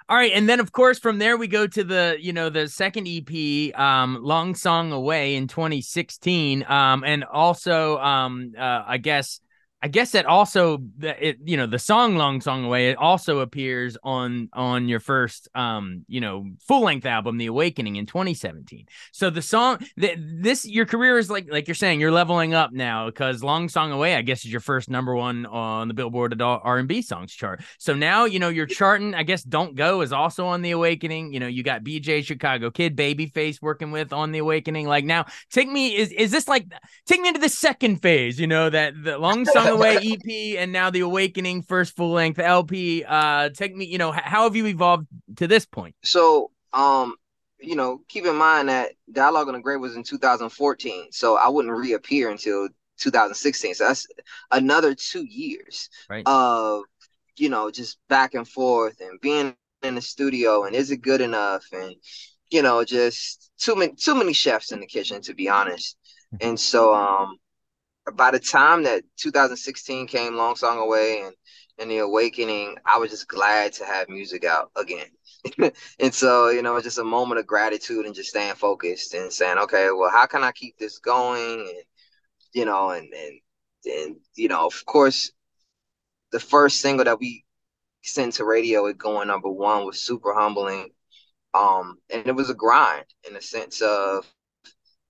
All 0.09 0.17
right, 0.17 0.31
and 0.33 0.49
then 0.49 0.59
of 0.59 0.71
course 0.71 0.97
from 0.97 1.19
there 1.19 1.37
we 1.37 1.47
go 1.47 1.67
to 1.67 1.83
the 1.83 2.17
you 2.19 2.33
know 2.33 2.49
the 2.49 2.67
second 2.67 3.07
EP, 3.07 3.79
um, 3.79 4.17
"Long 4.23 4.55
Song 4.55 4.91
Away" 4.91 5.35
in 5.35 5.47
2016, 5.47 6.65
um, 6.67 7.03
and 7.03 7.23
also 7.23 7.99
um, 7.99 8.53
uh, 8.57 8.83
I 8.87 8.97
guess 8.97 9.41
I 9.83 9.87
guess 9.87 10.11
that 10.11 10.25
also 10.25 10.83
it 11.01 11.39
you 11.43 11.57
know 11.57 11.65
the 11.65 11.79
song 11.79 12.15
"Long 12.15 12.39
Song 12.39 12.63
Away" 12.63 12.89
it 12.89 12.97
also 12.97 13.39
appears 13.39 13.97
on 14.03 14.49
on 14.53 14.87
your 14.87 14.99
first 14.99 15.49
um 15.55 16.05
you 16.07 16.21
know 16.21 16.45
full 16.67 16.81
length 16.81 17.05
album, 17.05 17.37
"The 17.37 17.47
Awakening" 17.47 17.95
in 17.95 18.05
2017. 18.05 18.85
So 19.11 19.31
the 19.31 19.41
song 19.41 19.79
that 19.97 20.17
this 20.19 20.65
your 20.65 20.85
career 20.85 21.17
is 21.17 21.31
like 21.31 21.51
like 21.51 21.67
you're 21.67 21.75
saying 21.75 21.99
you're 21.99 22.11
leveling 22.11 22.53
up 22.53 22.71
now 22.71 23.07
because 23.07 23.43
"Long 23.43 23.69
Song 23.69 23.91
Away" 23.91 24.15
I 24.15 24.21
guess 24.21 24.45
is 24.45 24.51
your 24.51 24.61
first 24.61 24.87
number 24.87 25.15
one 25.15 25.47
on 25.47 25.87
the 25.87 25.95
Billboard 25.95 26.39
R&B 26.39 27.01
songs 27.01 27.33
chart. 27.33 27.63
So 27.79 27.95
now 27.95 28.25
you 28.25 28.37
know 28.37 28.49
you're 28.49 28.67
charting. 28.67 29.15
I 29.15 29.23
guess 29.23 29.41
"Don't 29.41 29.75
Go" 29.75 30.01
is 30.01 30.13
also 30.13 30.45
on 30.45 30.61
"The 30.61 30.71
Awakening." 30.71 31.33
You 31.33 31.39
know 31.39 31.47
you 31.47 31.63
got 31.63 31.83
BJ 31.83 32.23
Chicago 32.23 32.69
Kid, 32.69 32.95
Babyface 32.95 33.61
working 33.63 33.89
with 33.89 34.13
on 34.13 34.31
"The 34.31 34.39
Awakening." 34.39 34.87
Like 34.87 35.05
now, 35.05 35.25
take 35.49 35.69
me 35.69 35.95
is 35.95 36.11
is 36.11 36.29
this 36.29 36.47
like 36.47 36.67
take 37.07 37.19
me 37.19 37.29
into 37.29 37.41
the 37.41 37.49
second 37.49 37.97
phase? 38.03 38.39
You 38.39 38.45
know 38.45 38.69
that 38.69 38.93
the 39.03 39.17
"Long 39.17 39.45
Song 39.45 39.70
Away 39.71 39.97
EP 40.03 40.59
and 40.59 40.71
now 40.71 40.89
the 40.89 41.01
Awakening 41.01 41.63
first 41.63 41.95
full 41.95 42.11
length 42.11 42.39
LP. 42.39 43.03
Uh, 43.03 43.49
take 43.49 43.75
me, 43.75 43.85
you 43.85 43.97
know, 43.97 44.11
how 44.11 44.43
have 44.43 44.55
you 44.55 44.67
evolved 44.67 45.07
to 45.37 45.47
this 45.47 45.65
point? 45.65 45.95
So, 46.03 46.51
um, 46.73 47.15
you 47.59 47.75
know, 47.75 48.01
keep 48.07 48.25
in 48.25 48.35
mind 48.35 48.69
that 48.69 48.93
Dialogue 49.11 49.47
in 49.47 49.53
the 49.53 49.59
Gray 49.59 49.77
was 49.77 49.95
in 49.95 50.03
2014, 50.03 51.11
so 51.11 51.35
I 51.37 51.49
wouldn't 51.49 51.73
reappear 51.73 52.29
until 52.29 52.69
2016. 52.97 53.75
So 53.75 53.87
that's 53.87 54.07
another 54.51 54.95
two 54.95 55.25
years 55.25 55.89
right. 56.09 56.23
of, 56.25 56.83
you 57.37 57.49
know, 57.49 57.71
just 57.71 57.97
back 58.09 58.33
and 58.33 58.47
forth 58.47 58.99
and 58.99 59.19
being 59.21 59.55
in 59.83 59.95
the 59.95 60.01
studio 60.01 60.65
and 60.65 60.75
is 60.75 60.91
it 60.91 60.97
good 60.97 61.21
enough 61.21 61.65
and 61.71 61.95
you 62.49 62.61
know 62.61 62.83
just 62.83 63.51
too 63.57 63.75
many 63.75 63.93
too 63.93 64.15
many 64.15 64.33
chefs 64.33 64.71
in 64.71 64.79
the 64.79 64.85
kitchen 64.85 65.21
to 65.21 65.33
be 65.33 65.49
honest. 65.49 65.97
Mm-hmm. 66.33 66.49
And 66.49 66.59
so 66.59 66.93
um 66.93 67.37
by 68.15 68.31
the 68.31 68.39
time 68.39 68.83
that 68.83 69.03
2016 69.17 70.07
came, 70.07 70.35
Long 70.35 70.55
Song 70.55 70.79
Away 70.79 71.21
and 71.25 71.35
and 71.77 71.89
the 71.89 71.99
Awakening, 71.99 72.75
I 72.85 72.99
was 72.99 73.09
just 73.09 73.27
glad 73.27 73.73
to 73.73 73.85
have 73.85 74.07
music 74.07 74.45
out 74.45 74.69
again. 74.75 75.07
and 75.99 76.13
so, 76.13 76.49
you 76.49 76.61
know, 76.61 76.79
just 76.79 76.99
a 76.99 77.03
moment 77.03 77.39
of 77.39 77.47
gratitude 77.47 78.05
and 78.05 78.13
just 78.13 78.29
staying 78.29 78.53
focused 78.53 79.15
and 79.15 79.33
saying, 79.33 79.57
okay, 79.57 79.89
well, 79.91 80.11
how 80.11 80.27
can 80.27 80.43
I 80.43 80.51
keep 80.51 80.77
this 80.77 80.99
going? 80.99 81.61
And 81.61 81.83
you 82.53 82.65
know, 82.65 82.91
and 82.91 83.11
and 83.13 83.39
and 83.85 84.15
you 84.35 84.47
know, 84.47 84.67
of 84.67 84.85
course, 84.85 85.31
the 86.31 86.39
first 86.39 86.81
single 86.81 87.05
that 87.05 87.19
we 87.19 87.45
sent 88.03 88.33
to 88.33 88.45
radio 88.45 88.85
it 88.87 88.97
going 88.97 89.27
number 89.27 89.49
one 89.49 89.85
was 89.85 90.01
super 90.01 90.33
humbling. 90.33 90.89
Um, 91.53 91.97
and 92.09 92.27
it 92.27 92.35
was 92.35 92.49
a 92.49 92.53
grind 92.53 93.05
in 93.27 93.33
the 93.33 93.41
sense 93.41 93.81
of 93.81 94.25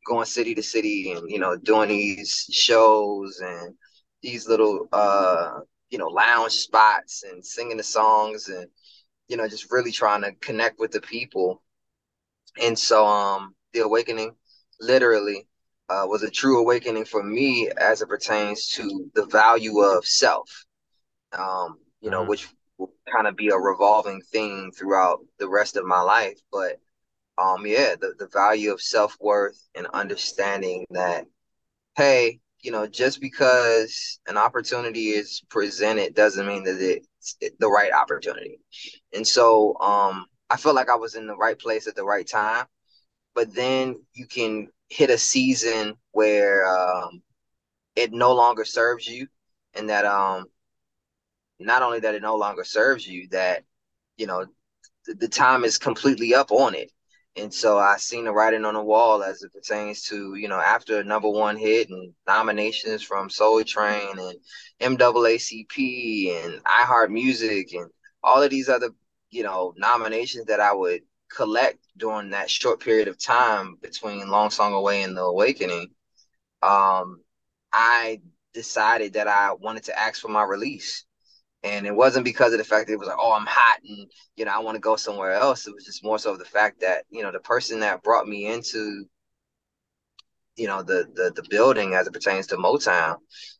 going 0.05 0.25
city 0.25 0.55
to 0.55 0.63
city 0.63 1.11
and 1.11 1.29
you 1.29 1.39
know 1.39 1.55
doing 1.55 1.89
these 1.89 2.47
shows 2.51 3.39
and 3.39 3.75
these 4.21 4.47
little 4.47 4.87
uh 4.91 5.59
you 5.89 5.97
know 5.97 6.07
lounge 6.07 6.53
spots 6.53 7.23
and 7.23 7.45
singing 7.45 7.77
the 7.77 7.83
songs 7.83 8.47
and 8.49 8.67
you 9.27 9.37
know 9.37 9.47
just 9.47 9.71
really 9.71 9.91
trying 9.91 10.21
to 10.21 10.31
connect 10.35 10.79
with 10.79 10.91
the 10.91 11.01
people 11.01 11.61
and 12.61 12.77
so 12.77 13.05
um 13.05 13.53
the 13.73 13.79
awakening 13.79 14.35
literally 14.79 15.47
uh, 15.89 16.05
was 16.07 16.23
a 16.23 16.29
true 16.29 16.61
awakening 16.61 17.03
for 17.03 17.21
me 17.21 17.69
as 17.77 18.01
it 18.01 18.07
pertains 18.07 18.67
to 18.67 19.11
the 19.13 19.25
value 19.25 19.79
of 19.79 20.05
self 20.05 20.65
um 21.33 21.77
you 21.99 22.09
know 22.09 22.21
mm-hmm. 22.21 22.29
which 22.29 22.47
will 22.77 22.93
kind 23.13 23.27
of 23.27 23.35
be 23.35 23.49
a 23.49 23.55
revolving 23.55 24.21
theme 24.31 24.71
throughout 24.71 25.19
the 25.37 25.47
rest 25.47 25.75
of 25.75 25.85
my 25.85 26.01
life 26.01 26.39
but 26.51 26.79
um 27.41 27.65
yeah 27.65 27.95
the, 27.99 28.13
the 28.19 28.27
value 28.27 28.71
of 28.71 28.81
self-worth 28.81 29.67
and 29.75 29.87
understanding 29.93 30.85
that 30.91 31.25
hey 31.95 32.39
you 32.61 32.71
know 32.71 32.87
just 32.87 33.21
because 33.21 34.19
an 34.27 34.37
opportunity 34.37 35.09
is 35.09 35.41
presented 35.49 36.13
doesn't 36.15 36.47
mean 36.47 36.63
that 36.63 36.77
it's 36.79 37.37
the 37.59 37.67
right 37.69 37.93
opportunity 37.93 38.59
and 39.13 39.25
so 39.25 39.77
um 39.79 40.25
i 40.49 40.57
felt 40.57 40.75
like 40.75 40.89
i 40.89 40.95
was 40.95 41.15
in 41.15 41.27
the 41.27 41.35
right 41.35 41.59
place 41.59 41.87
at 41.87 41.95
the 41.95 42.03
right 42.03 42.27
time 42.27 42.65
but 43.35 43.53
then 43.53 43.95
you 44.13 44.25
can 44.27 44.67
hit 44.89 45.09
a 45.09 45.17
season 45.17 45.95
where 46.11 46.65
um 46.67 47.21
it 47.95 48.13
no 48.13 48.33
longer 48.33 48.65
serves 48.65 49.07
you 49.07 49.27
and 49.75 49.89
that 49.89 50.05
um 50.05 50.45
not 51.59 51.83
only 51.83 51.99
that 51.99 52.15
it 52.15 52.21
no 52.21 52.35
longer 52.35 52.63
serves 52.63 53.07
you, 53.07 53.27
that 53.29 53.63
you 54.17 54.27
know 54.27 54.45
the, 55.05 55.13
the 55.15 55.27
time 55.27 55.63
is 55.63 55.77
completely 55.77 56.33
up 56.33 56.51
on 56.51 56.75
it. 56.75 56.91
And 57.37 57.53
so 57.53 57.77
I 57.77 57.95
seen 57.97 58.25
the 58.25 58.33
writing 58.33 58.65
on 58.65 58.73
the 58.73 58.83
wall 58.83 59.23
as 59.23 59.41
it 59.41 59.53
pertains 59.53 60.03
to, 60.09 60.35
you 60.35 60.49
know, 60.49 60.59
after 60.59 61.01
number 61.03 61.29
one 61.29 61.55
hit 61.55 61.89
and 61.89 62.13
nominations 62.27 63.03
from 63.03 63.29
Soul 63.29 63.63
Train 63.63 64.17
and 64.19 64.97
NAACP 64.97 66.43
and 66.43 66.61
iHeart 66.65 67.09
Music 67.09 67.73
and 67.73 67.89
all 68.21 68.43
of 68.43 68.49
these 68.49 68.67
other, 68.67 68.89
you 69.29 69.43
know, 69.43 69.73
nominations 69.77 70.45
that 70.47 70.59
I 70.59 70.73
would 70.73 71.01
collect 71.33 71.79
during 71.97 72.31
that 72.31 72.49
short 72.49 72.81
period 72.81 73.07
of 73.07 73.17
time 73.17 73.77
between 73.81 74.29
Long 74.29 74.49
Song 74.49 74.73
Away 74.73 75.03
and 75.03 75.15
The 75.15 75.21
Awakening. 75.21 75.91
Um, 76.61 77.21
I 77.71 78.19
decided 78.53 79.13
that 79.13 79.27
I 79.27 79.53
wanted 79.53 79.83
to 79.83 79.97
ask 79.97 80.21
for 80.21 80.27
my 80.27 80.43
release. 80.43 81.05
And 81.63 81.85
it 81.85 81.95
wasn't 81.95 82.25
because 82.25 82.53
of 82.53 82.59
the 82.59 82.65
fact 82.65 82.87
that 82.87 82.93
it 82.93 82.99
was 82.99 83.07
like, 83.07 83.17
oh, 83.19 83.33
I'm 83.33 83.45
hot 83.45 83.79
and, 83.87 84.09
you 84.35 84.45
know, 84.45 84.51
I 84.51 84.59
want 84.59 84.75
to 84.75 84.81
go 84.81 84.95
somewhere 84.95 85.33
else. 85.33 85.67
It 85.67 85.73
was 85.75 85.85
just 85.85 86.03
more 86.03 86.17
so 86.17 86.35
the 86.35 86.45
fact 86.45 86.81
that, 86.81 87.05
you 87.11 87.21
know, 87.21 87.31
the 87.31 87.39
person 87.39 87.79
that 87.81 88.01
brought 88.03 88.27
me 88.27 88.47
into, 88.47 89.05
you 90.55 90.67
know, 90.67 90.83
the 90.83 91.07
the 91.13 91.31
the 91.35 91.47
building 91.49 91.93
as 91.93 92.07
it 92.07 92.13
pertains 92.13 92.47
to 92.47 92.57
Motown, 92.57 93.17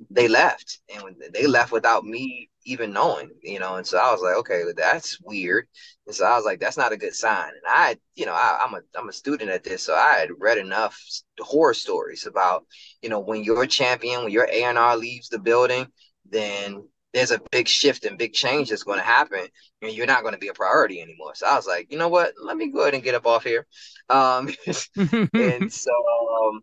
they 0.10 0.28
left. 0.28 0.80
And 0.94 1.16
they 1.34 1.48
left 1.48 1.72
without 1.72 2.04
me 2.04 2.50
even 2.66 2.94
knowing, 2.94 3.32
you 3.42 3.60
know. 3.60 3.76
And 3.76 3.86
so 3.86 3.98
I 3.98 4.12
was 4.12 4.22
like, 4.22 4.36
okay, 4.38 4.64
that's 4.76 5.20
weird. 5.22 5.68
And 6.08 6.16
so 6.16 6.26
I 6.26 6.36
was 6.36 6.46
like, 6.46 6.60
that's 6.60 6.78
not 6.78 6.92
a 6.92 6.98
good 6.98 7.16
sign. 7.16 7.50
And 7.50 7.64
I, 7.68 7.98
you 8.16 8.26
know, 8.26 8.34
I, 8.34 8.64
am 8.66 8.74
a 8.74 8.82
I'm 9.00 9.10
a 9.10 9.14
student 9.14 9.50
at 9.50 9.64
this, 9.64 9.84
so 9.84 9.96
I 9.96 10.14
had 10.20 10.30
read 10.40 10.58
enough 10.58 11.00
horror 11.40 11.74
stories 11.74 12.26
about, 12.26 12.66
you 13.02 13.10
know, 13.10 13.20
when 13.20 13.44
your 13.44 13.66
champion, 13.68 14.24
when 14.24 14.32
your 14.32 14.48
A 14.52 14.64
and 14.64 14.78
R 14.78 14.98
leaves 14.98 15.30
the 15.30 15.40
building, 15.40 15.88
then 16.30 16.88
there's 17.14 17.32
a 17.32 17.42
big 17.52 17.68
shift 17.68 18.06
and 18.06 18.18
big 18.18 18.34
change 18.34 18.70
that's 18.70 18.84
going 18.84 19.00
to 19.00 19.06
happen 19.06 19.46
and 19.82 19.94
you're 19.94 20.08
not 20.08 20.22
going 20.22 20.34
to 20.34 20.40
be 20.40 20.48
a 20.48 20.54
priority 20.54 21.02
anymore. 21.02 21.36
So 21.36 21.46
i 21.46 21.56
was 21.56 21.68
like 21.68 21.92
you 21.92 21.98
know 21.98 22.10
what? 22.10 22.34
Let 22.42 22.58
me 22.58 22.72
go 22.72 22.82
ahead 22.82 22.94
and 22.94 23.04
get 23.04 23.16
up 23.16 23.26
off 23.28 23.44
here. 23.44 23.66
Um, 24.10 24.50
and 25.34 25.72
so 25.74 25.92
um, 25.92 26.62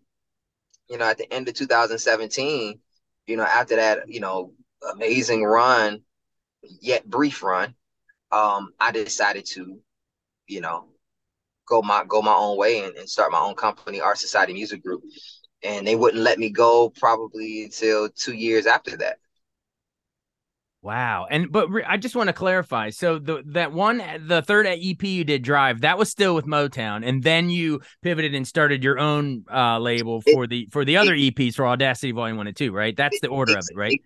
you 0.88 0.98
know 0.98 1.04
at 1.04 1.18
the 1.18 1.32
end 1.32 1.48
of 1.48 1.54
2017 1.54 2.80
you 3.26 3.36
know 3.36 3.44
after 3.44 3.76
that 3.76 4.08
you 4.08 4.20
know 4.20 4.52
amazing 4.94 5.44
run 5.44 6.00
yet 6.80 7.08
brief 7.08 7.42
run 7.42 7.74
um, 8.32 8.70
i 8.80 8.90
decided 8.90 9.44
to 9.44 9.78
you 10.46 10.60
know 10.60 10.88
go 11.68 11.82
my 11.82 12.04
go 12.08 12.22
my 12.22 12.34
own 12.34 12.56
way 12.56 12.84
and, 12.84 12.96
and 12.96 13.08
start 13.08 13.32
my 13.32 13.40
own 13.40 13.54
company 13.54 14.00
art 14.00 14.18
society 14.18 14.52
music 14.52 14.82
group. 14.82 15.02
And 15.62 15.86
they 15.86 15.96
wouldn't 15.96 16.22
let 16.22 16.38
me 16.38 16.50
go 16.50 16.90
probably 16.90 17.64
until 17.64 18.08
two 18.08 18.34
years 18.34 18.66
after 18.66 18.96
that 18.98 19.18
Wow. 20.80 21.26
And 21.28 21.50
but 21.50 21.70
re- 21.70 21.84
I 21.84 21.96
just 21.96 22.14
want 22.14 22.28
to 22.28 22.32
clarify. 22.32 22.90
So 22.90 23.18
the 23.18 23.42
that 23.46 23.72
one 23.72 24.00
the 24.26 24.42
third 24.42 24.66
EP 24.66 25.02
you 25.02 25.24
did 25.24 25.42
Drive, 25.42 25.80
that 25.80 25.98
was 25.98 26.08
still 26.08 26.34
with 26.34 26.46
Motown 26.46 27.06
and 27.06 27.22
then 27.22 27.50
you 27.50 27.80
pivoted 28.02 28.34
and 28.34 28.46
started 28.46 28.84
your 28.84 28.98
own 28.98 29.44
uh 29.52 29.78
label 29.80 30.20
for 30.20 30.44
it, 30.44 30.50
the 30.50 30.68
for 30.70 30.84
the 30.84 30.96
other 30.96 31.14
it, 31.14 31.34
EPs 31.34 31.56
for 31.56 31.66
Audacity 31.66 32.12
Volume 32.12 32.36
1 32.36 32.46
and 32.46 32.56
2, 32.56 32.70
right? 32.72 32.96
That's 32.96 33.18
the 33.20 33.28
order 33.28 33.52
of 33.52 33.64
it, 33.68 33.76
right? 33.76 34.00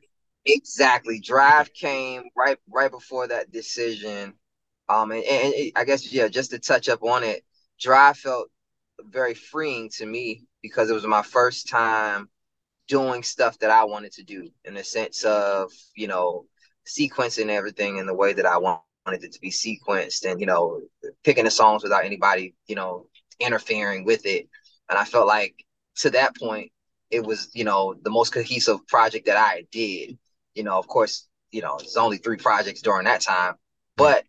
Exactly. 0.46 1.20
Drive 1.20 1.72
came 1.74 2.24
right 2.36 2.58
right 2.70 2.90
before 2.90 3.28
that 3.28 3.52
decision. 3.52 4.32
Um 4.88 5.10
and, 5.10 5.24
and 5.24 5.54
it, 5.54 5.72
I 5.76 5.84
guess 5.84 6.10
yeah, 6.10 6.28
just 6.28 6.52
to 6.52 6.58
touch 6.58 6.88
up 6.88 7.02
on 7.02 7.22
it, 7.22 7.44
Drive 7.78 8.16
felt 8.16 8.48
very 9.04 9.34
freeing 9.34 9.90
to 9.90 10.06
me 10.06 10.44
because 10.62 10.88
it 10.88 10.94
was 10.94 11.06
my 11.06 11.22
first 11.22 11.68
time 11.68 12.30
doing 12.88 13.22
stuff 13.22 13.58
that 13.58 13.70
I 13.70 13.84
wanted 13.84 14.12
to 14.12 14.22
do 14.22 14.50
in 14.64 14.74
the 14.74 14.84
sense 14.84 15.24
of, 15.24 15.70
you 15.94 16.06
know, 16.06 16.46
sequencing 16.86 17.48
everything 17.48 17.98
in 17.98 18.06
the 18.06 18.14
way 18.14 18.32
that 18.32 18.46
I 18.46 18.58
wanted 18.58 18.80
it 19.06 19.32
to 19.32 19.40
be 19.40 19.50
sequenced 19.50 20.30
and, 20.30 20.40
you 20.40 20.46
know, 20.46 20.80
picking 21.24 21.44
the 21.44 21.50
songs 21.50 21.82
without 21.82 22.04
anybody, 22.04 22.54
you 22.66 22.74
know, 22.74 23.06
interfering 23.40 24.04
with 24.04 24.26
it. 24.26 24.48
And 24.88 24.98
I 24.98 25.04
felt 25.04 25.26
like 25.26 25.54
to 25.96 26.10
that 26.10 26.36
point, 26.36 26.72
it 27.10 27.24
was, 27.24 27.50
you 27.54 27.64
know, 27.64 27.94
the 28.02 28.10
most 28.10 28.32
cohesive 28.32 28.86
project 28.86 29.26
that 29.26 29.36
I 29.36 29.64
did. 29.70 30.18
You 30.54 30.64
know, 30.64 30.78
of 30.78 30.86
course, 30.86 31.28
you 31.50 31.62
know, 31.62 31.76
it's 31.78 31.96
only 31.96 32.18
three 32.18 32.36
projects 32.36 32.82
during 32.82 33.04
that 33.04 33.20
time, 33.20 33.54
but 33.96 34.24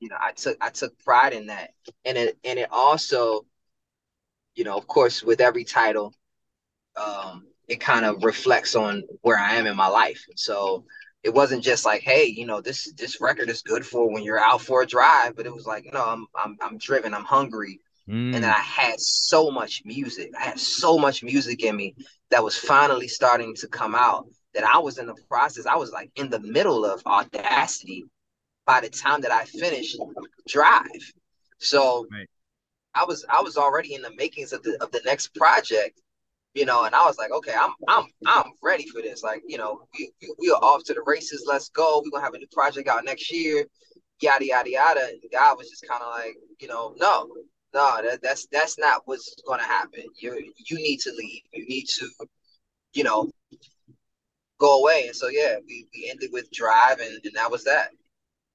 you 0.00 0.08
know, 0.08 0.16
I 0.20 0.32
took 0.32 0.56
I 0.60 0.70
took 0.70 0.98
pride 0.98 1.32
in 1.32 1.46
that. 1.46 1.70
And 2.04 2.18
it 2.18 2.38
and 2.44 2.58
it 2.58 2.68
also, 2.72 3.46
you 4.56 4.64
know, 4.64 4.76
of 4.76 4.86
course, 4.86 5.22
with 5.22 5.40
every 5.40 5.64
title, 5.64 6.12
um, 6.96 7.46
it 7.68 7.80
kind 7.80 8.04
of 8.04 8.24
reflects 8.24 8.74
on 8.74 9.04
where 9.22 9.38
I 9.38 9.54
am 9.54 9.66
in 9.66 9.76
my 9.76 9.86
life. 9.86 10.24
So 10.36 10.84
it 11.22 11.32
wasn't 11.32 11.62
just 11.62 11.84
like, 11.84 12.02
hey, 12.02 12.24
you 12.24 12.46
know, 12.46 12.60
this 12.60 12.92
this 12.92 13.20
record 13.20 13.48
is 13.48 13.62
good 13.62 13.86
for 13.86 14.10
when 14.12 14.22
you're 14.22 14.40
out 14.40 14.60
for 14.60 14.82
a 14.82 14.86
drive, 14.86 15.36
but 15.36 15.46
it 15.46 15.54
was 15.54 15.66
like, 15.66 15.84
you 15.84 15.92
know, 15.92 16.04
I'm 16.04 16.26
I'm 16.34 16.56
I'm 16.60 16.78
driven, 16.78 17.14
I'm 17.14 17.24
hungry. 17.24 17.80
Mm. 18.08 18.34
And 18.34 18.44
then 18.44 18.50
I 18.50 18.58
had 18.58 18.98
so 18.98 19.50
much 19.50 19.82
music. 19.84 20.32
I 20.38 20.42
had 20.42 20.58
so 20.58 20.98
much 20.98 21.22
music 21.22 21.62
in 21.62 21.76
me 21.76 21.94
that 22.30 22.42
was 22.42 22.56
finally 22.58 23.06
starting 23.06 23.54
to 23.56 23.68
come 23.68 23.94
out 23.94 24.26
that 24.54 24.64
I 24.64 24.78
was 24.78 24.98
in 24.98 25.06
the 25.06 25.14
process. 25.28 25.66
I 25.66 25.76
was 25.76 25.92
like 25.92 26.10
in 26.16 26.28
the 26.28 26.40
middle 26.40 26.84
of 26.84 27.02
audacity 27.06 28.04
by 28.66 28.80
the 28.80 28.88
time 28.88 29.20
that 29.20 29.30
I 29.30 29.44
finished 29.44 29.98
Drive. 30.48 31.12
So 31.58 32.06
right. 32.10 32.28
I 32.94 33.04
was 33.04 33.24
I 33.28 33.40
was 33.42 33.56
already 33.56 33.94
in 33.94 34.02
the 34.02 34.14
makings 34.16 34.52
of 34.52 34.62
the 34.64 34.82
of 34.82 34.90
the 34.90 35.00
next 35.04 35.34
project 35.34 36.00
you 36.54 36.66
know, 36.66 36.84
and 36.84 36.94
I 36.94 37.04
was 37.04 37.16
like, 37.18 37.30
okay, 37.30 37.54
I'm 37.58 37.72
I'm 37.88 38.04
I'm 38.26 38.52
ready 38.62 38.86
for 38.86 39.00
this. 39.00 39.22
Like, 39.22 39.42
you 39.46 39.58
know, 39.58 39.82
we 39.98 40.12
we 40.38 40.50
are 40.50 40.62
off 40.62 40.84
to 40.84 40.94
the 40.94 41.02
races. 41.06 41.44
Let's 41.48 41.70
go. 41.70 42.02
We're 42.04 42.10
gonna 42.10 42.24
have 42.24 42.34
a 42.34 42.38
new 42.38 42.46
project 42.52 42.88
out 42.88 43.04
next 43.04 43.32
year. 43.32 43.64
Yada 44.20 44.46
yada 44.46 44.70
yada. 44.70 45.08
And 45.08 45.20
God 45.32 45.56
was 45.56 45.70
just 45.70 45.86
kind 45.88 46.02
of 46.02 46.10
like, 46.10 46.34
you 46.60 46.68
know, 46.68 46.94
no, 46.98 47.28
no, 47.74 48.02
that, 48.02 48.20
that's 48.22 48.46
that's 48.52 48.78
not 48.78 49.02
what's 49.06 49.34
gonna 49.46 49.62
happen. 49.62 50.04
You 50.20 50.52
you 50.56 50.76
need 50.76 50.98
to 51.00 51.12
leave. 51.16 51.42
You 51.52 51.66
need 51.66 51.86
to, 51.86 52.08
you 52.92 53.04
know, 53.04 53.30
go 54.58 54.80
away. 54.80 55.06
And 55.06 55.16
so 55.16 55.28
yeah, 55.28 55.56
we, 55.66 55.86
we 55.94 56.08
ended 56.10 56.30
with 56.32 56.50
drive 56.52 57.00
and, 57.00 57.18
and 57.24 57.34
that 57.34 57.50
was 57.50 57.64
that. 57.64 57.90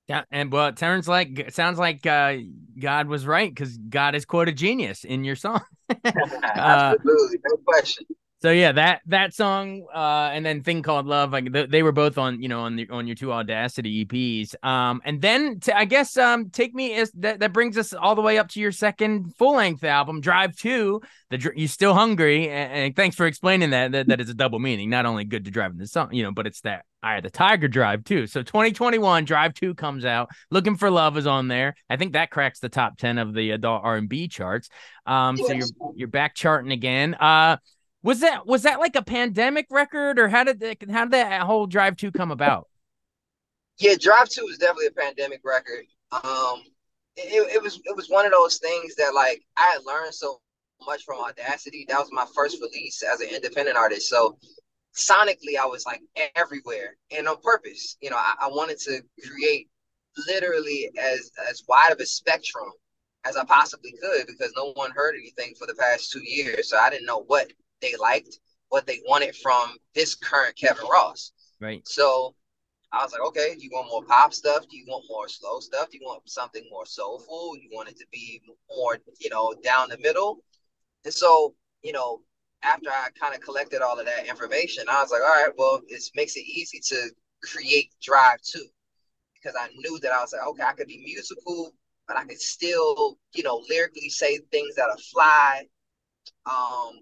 Yeah, 0.08 0.24
and 0.32 0.52
well, 0.52 0.68
it 0.68 0.80
sounds 0.80 1.08
like 1.08 1.38
it 1.38 1.54
sounds 1.54 1.78
like 1.78 2.06
uh, 2.06 2.38
God 2.80 3.08
was 3.08 3.26
right 3.26 3.54
because 3.54 3.78
God 3.78 4.16
is 4.16 4.26
quote 4.26 4.48
a 4.48 4.54
genius 4.54 5.04
in 5.04 5.26
your 5.26 5.36
song. 5.36 5.62
Absolutely, 6.06 7.38
uh, 7.38 7.50
no 7.50 7.58
question. 7.66 8.06
So 8.40 8.52
yeah, 8.52 8.72
that 8.74 9.02
that 9.08 9.34
song 9.34 9.88
uh, 9.92 10.30
and 10.32 10.46
then 10.46 10.62
thing 10.62 10.84
called 10.84 11.08
love, 11.08 11.32
like 11.32 11.52
they, 11.52 11.66
they 11.66 11.82
were 11.82 11.92
both 11.92 12.20
on 12.20 12.40
you 12.40 12.48
know 12.48 12.62
on 12.62 12.76
the 12.76 12.88
on 12.92 13.08
your 13.08 13.16
two 13.16 13.34
Audacity 13.34 14.06
EPs. 14.06 14.54
Um, 14.64 15.02
and 15.06 15.20
then 15.20 15.60
to, 15.62 15.76
I 15.76 15.86
guess 15.86 16.16
um, 16.18 16.52
take 16.52 16.76
me 16.76 16.94
as 16.94 17.12
that 17.14 17.40
that 17.40 17.52
brings 17.52 17.80
us 17.80 17.94
all 17.94 18.14
the 18.14 18.22
way 18.22 18.38
up 18.38 18.50
to 18.50 18.60
your 18.60 18.72
second 18.72 19.36
full 19.38 19.56
length 19.56 19.84
album, 19.84 20.22
Drive 20.22 20.56
Two. 20.56 21.02
The 21.32 21.52
you 21.56 21.68
still 21.68 21.96
hungry? 21.96 22.48
And, 22.48 22.72
and, 22.72 22.96
thanks 22.96 23.16
for 23.16 23.26
explaining 23.26 23.72
that, 23.72 23.92
that 23.94 24.08
that 24.08 24.22
is 24.22 24.30
a 24.30 24.36
double 24.36 24.60
meaning. 24.60 24.92
Not 24.92 25.08
only 25.08 25.24
good 25.24 25.46
to 25.46 25.52
drive 25.52 25.72
in 25.72 25.80
the 25.80 25.88
song, 25.88 26.14
you 26.14 26.22
know, 26.22 26.32
but 26.32 26.46
it's 26.46 26.62
that 26.62 26.86
I 27.02 27.16
had 27.16 27.24
the 27.24 27.32
Tiger 27.32 27.68
Drive 27.68 28.04
too. 28.04 28.28
So 28.28 28.44
2021 28.44 29.26
Drive 29.26 29.56
Two 29.56 29.74
comes 29.74 30.06
out. 30.06 30.30
Looking 30.52 30.78
for 30.78 30.92
Love 30.92 31.18
is 31.18 31.26
on 31.26 31.48
there. 31.48 31.76
I 31.90 31.98
think 31.98 32.14
that 32.14 32.30
cracks 32.30 32.60
the 32.60 32.70
top 32.70 33.00
ten 33.00 33.18
of 33.18 33.34
the 33.34 33.50
adult 33.50 33.82
R 33.84 33.96
and 33.96 34.08
B 34.08 34.28
charts. 34.28 34.70
Um, 35.08 35.38
so 35.38 35.54
you're 35.54 35.68
you're 35.96 36.08
back 36.08 36.36
charting 36.36 36.72
again. 36.72 37.16
Uh 37.16 37.58
was 38.04 38.22
that 38.22 38.46
was 38.46 38.64
that 38.64 38.80
like 38.80 38.96
a 38.96 39.02
pandemic 39.02 39.68
record, 39.70 40.20
or 40.20 40.28
how 40.28 40.44
did 40.44 40.60
the, 40.60 40.78
how 40.92 41.06
did 41.06 41.14
that 41.14 41.42
whole 41.42 41.68
Drive 41.68 41.98
Two 41.98 42.12
come 42.12 42.32
about? 42.32 42.68
Yeah, 43.80 43.96
Drive 44.00 44.30
Two 44.30 44.46
was 44.46 44.58
definitely 44.58 44.88
a 44.88 44.92
pandemic 44.92 45.42
record. 45.44 45.86
Um, 46.12 46.64
it, 47.16 47.56
it 47.56 47.62
was 47.62 47.80
it 47.84 47.96
was 47.96 48.10
one 48.10 48.26
of 48.26 48.32
those 48.32 48.58
things 48.58 48.96
that 48.96 49.14
like 49.14 49.44
I 49.58 49.72
had 49.74 49.86
learned 49.86 50.14
so 50.14 50.42
much 50.86 51.04
from 51.04 51.20
Audacity. 51.20 51.86
That 51.90 52.00
was 52.00 52.10
my 52.12 52.26
first 52.36 52.62
release 52.62 53.04
as 53.04 53.20
an 53.22 53.30
independent 53.30 53.78
artist. 53.78 54.10
So 54.10 54.38
sonically, 54.96 55.58
I 55.60 55.66
was 55.66 55.86
like 55.86 56.02
everywhere 56.36 56.96
and 57.12 57.28
on 57.28 57.42
purpose. 57.42 57.98
You 58.02 58.10
know, 58.10 58.18
I, 58.18 58.36
I 58.42 58.48
wanted 58.48 58.80
to 58.80 59.02
create 59.28 59.70
literally 60.28 60.90
as 61.00 61.32
as 61.50 61.64
wide 61.68 61.92
of 61.92 62.00
a 62.00 62.06
spectrum 62.06 62.70
as 63.26 63.36
I 63.36 63.44
possibly 63.46 63.94
could 64.02 64.28
because 64.28 64.54
no 64.56 64.72
one 64.74 64.92
heard 64.92 65.16
anything 65.16 65.56
for 65.58 65.68
the 65.68 65.76
past 65.76 66.12
two 66.12 66.24
years. 66.24 66.70
So 66.70 66.78
I 66.78 66.90
didn't 66.90 67.06
know 67.06 67.24
what 67.28 67.52
they 67.82 67.96
liked, 68.00 68.40
what 68.70 68.86
they 68.86 69.00
wanted 69.08 69.36
from 69.36 69.78
this 69.96 70.16
current 70.16 70.56
Kevin 70.58 70.86
Ross. 70.92 71.32
Right. 71.60 71.88
So 71.88 72.36
I 72.92 73.04
was 73.04 73.12
like, 73.12 73.22
okay, 73.22 73.56
do 73.56 73.64
you 73.64 73.70
want 73.72 73.88
more 73.90 74.04
pop 74.04 74.34
stuff? 74.34 74.66
Do 74.70 74.78
you 74.78 74.86
want 74.88 75.06
more 75.10 75.28
slow 75.28 75.60
stuff? 75.60 75.90
Do 75.92 75.98
you 75.98 76.06
want 76.06 76.30
something 76.30 76.64
more 76.70 76.86
soulful? 76.86 77.56
You 77.58 77.70
want 77.74 77.90
it 77.90 77.98
to 77.98 78.06
be 78.12 78.42
more, 78.76 78.98
you 79.20 79.30
know, 79.30 79.54
down 79.64 79.90
the 79.90 79.98
middle? 80.00 80.40
And 81.06 81.14
so, 81.14 81.56
you 81.84 81.92
know, 81.92 82.22
after 82.64 82.90
I 82.90 83.10
kind 83.20 83.36
of 83.36 83.42
collected 83.42 83.82
all 83.82 84.00
of 84.00 84.06
that 84.06 84.26
information, 84.26 84.86
I 84.90 85.02
was 85.02 85.12
like, 85.12 85.22
all 85.22 85.44
right, 85.44 85.54
well, 85.58 85.82
it 85.88 86.04
makes 86.16 86.36
it 86.36 86.46
easy 86.46 86.80
to 86.88 87.10
create 87.44 87.94
Drive 88.02 88.42
Two 88.42 88.66
because 89.36 89.56
I 89.60 89.70
knew 89.76 90.00
that 90.00 90.12
I 90.12 90.22
was 90.22 90.34
like, 90.34 90.48
okay, 90.48 90.64
I 90.64 90.74
could 90.74 90.88
be 90.88 91.04
musical, 91.04 91.72
but 92.08 92.18
I 92.18 92.26
could 92.26 92.40
still, 92.40 93.18
you 93.34 93.44
know, 93.44 93.64
lyrically 93.70 94.10
say 94.10 94.40
things 94.52 94.76
that 94.76 94.90
are 94.90 94.98
fly. 94.98 95.66
Um, 96.46 97.00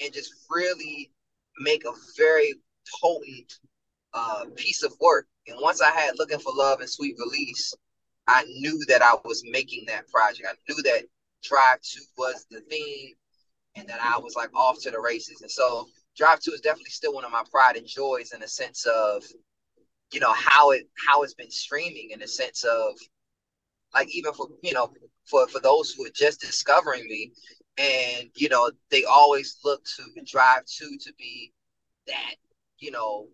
and 0.00 0.12
just 0.12 0.32
really 0.50 1.10
make 1.60 1.84
a 1.84 1.92
very 2.16 2.54
potent 3.00 3.58
uh, 4.12 4.44
piece 4.56 4.82
of 4.82 4.94
work. 5.00 5.26
And 5.46 5.58
once 5.60 5.80
I 5.80 5.90
had 5.90 6.18
Looking 6.18 6.38
for 6.38 6.52
Love 6.54 6.80
and 6.80 6.88
Sweet 6.88 7.16
Release, 7.18 7.74
I 8.26 8.44
knew 8.44 8.82
that 8.88 9.02
I 9.02 9.14
was 9.24 9.42
making 9.46 9.84
that 9.86 10.08
project. 10.08 10.48
I 10.48 10.72
knew 10.72 10.82
that 10.82 11.04
Drive 11.42 11.80
2 11.82 12.00
was 12.16 12.46
the 12.50 12.60
theme 12.70 13.14
and 13.76 13.88
that 13.88 14.00
I 14.00 14.18
was 14.18 14.34
like 14.36 14.54
off 14.54 14.80
to 14.82 14.90
the 14.90 15.00
races. 15.00 15.42
And 15.42 15.50
so 15.50 15.86
Drive 16.16 16.40
2 16.40 16.52
is 16.52 16.60
definitely 16.60 16.90
still 16.90 17.12
one 17.12 17.24
of 17.24 17.32
my 17.32 17.42
pride 17.50 17.76
and 17.76 17.86
joys 17.86 18.32
in 18.32 18.40
the 18.40 18.48
sense 18.48 18.86
of, 18.86 19.22
you 20.12 20.20
know, 20.20 20.32
how 20.32 20.70
it 20.70 20.88
how 21.06 21.22
it's 21.22 21.34
been 21.34 21.50
streaming 21.50 22.10
in 22.10 22.20
the 22.20 22.28
sense 22.28 22.64
of 22.64 22.94
like 23.92 24.08
even 24.14 24.32
for 24.32 24.48
you 24.62 24.72
know, 24.72 24.92
for 25.26 25.46
for 25.48 25.60
those 25.60 25.90
who 25.92 26.06
are 26.06 26.10
just 26.14 26.40
discovering 26.40 27.04
me 27.04 27.32
and 27.78 28.30
you 28.36 28.48
know, 28.48 28.70
they 28.90 29.04
always 29.04 29.58
look 29.64 29.84
to 29.84 30.22
Drive 30.24 30.64
2 30.66 30.98
to 31.00 31.12
be 31.18 31.52
that, 32.06 32.34
you 32.78 32.90
know, 32.90 33.28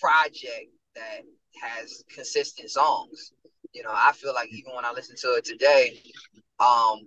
project 0.00 0.70
that 0.94 1.22
has 1.60 2.04
consistent 2.12 2.70
songs. 2.70 3.32
You 3.72 3.82
know, 3.82 3.92
I 3.92 4.12
feel 4.12 4.34
like 4.34 4.50
even 4.52 4.74
when 4.74 4.84
I 4.84 4.92
listen 4.92 5.16
to 5.22 5.34
it 5.34 5.44
today, 5.44 6.00
um, 6.60 7.00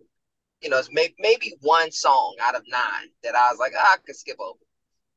you 0.62 0.70
know, 0.70 0.80
it's 0.80 0.92
may- 0.92 1.16
maybe 1.20 1.56
one 1.62 1.92
song 1.92 2.36
out 2.42 2.56
of 2.56 2.64
nine 2.68 3.10
that 3.24 3.36
I 3.36 3.50
was 3.52 3.60
like, 3.60 3.74
ah, 3.78 3.94
I 3.94 3.98
could 4.06 4.16
skip 4.16 4.38
over. 4.40 4.60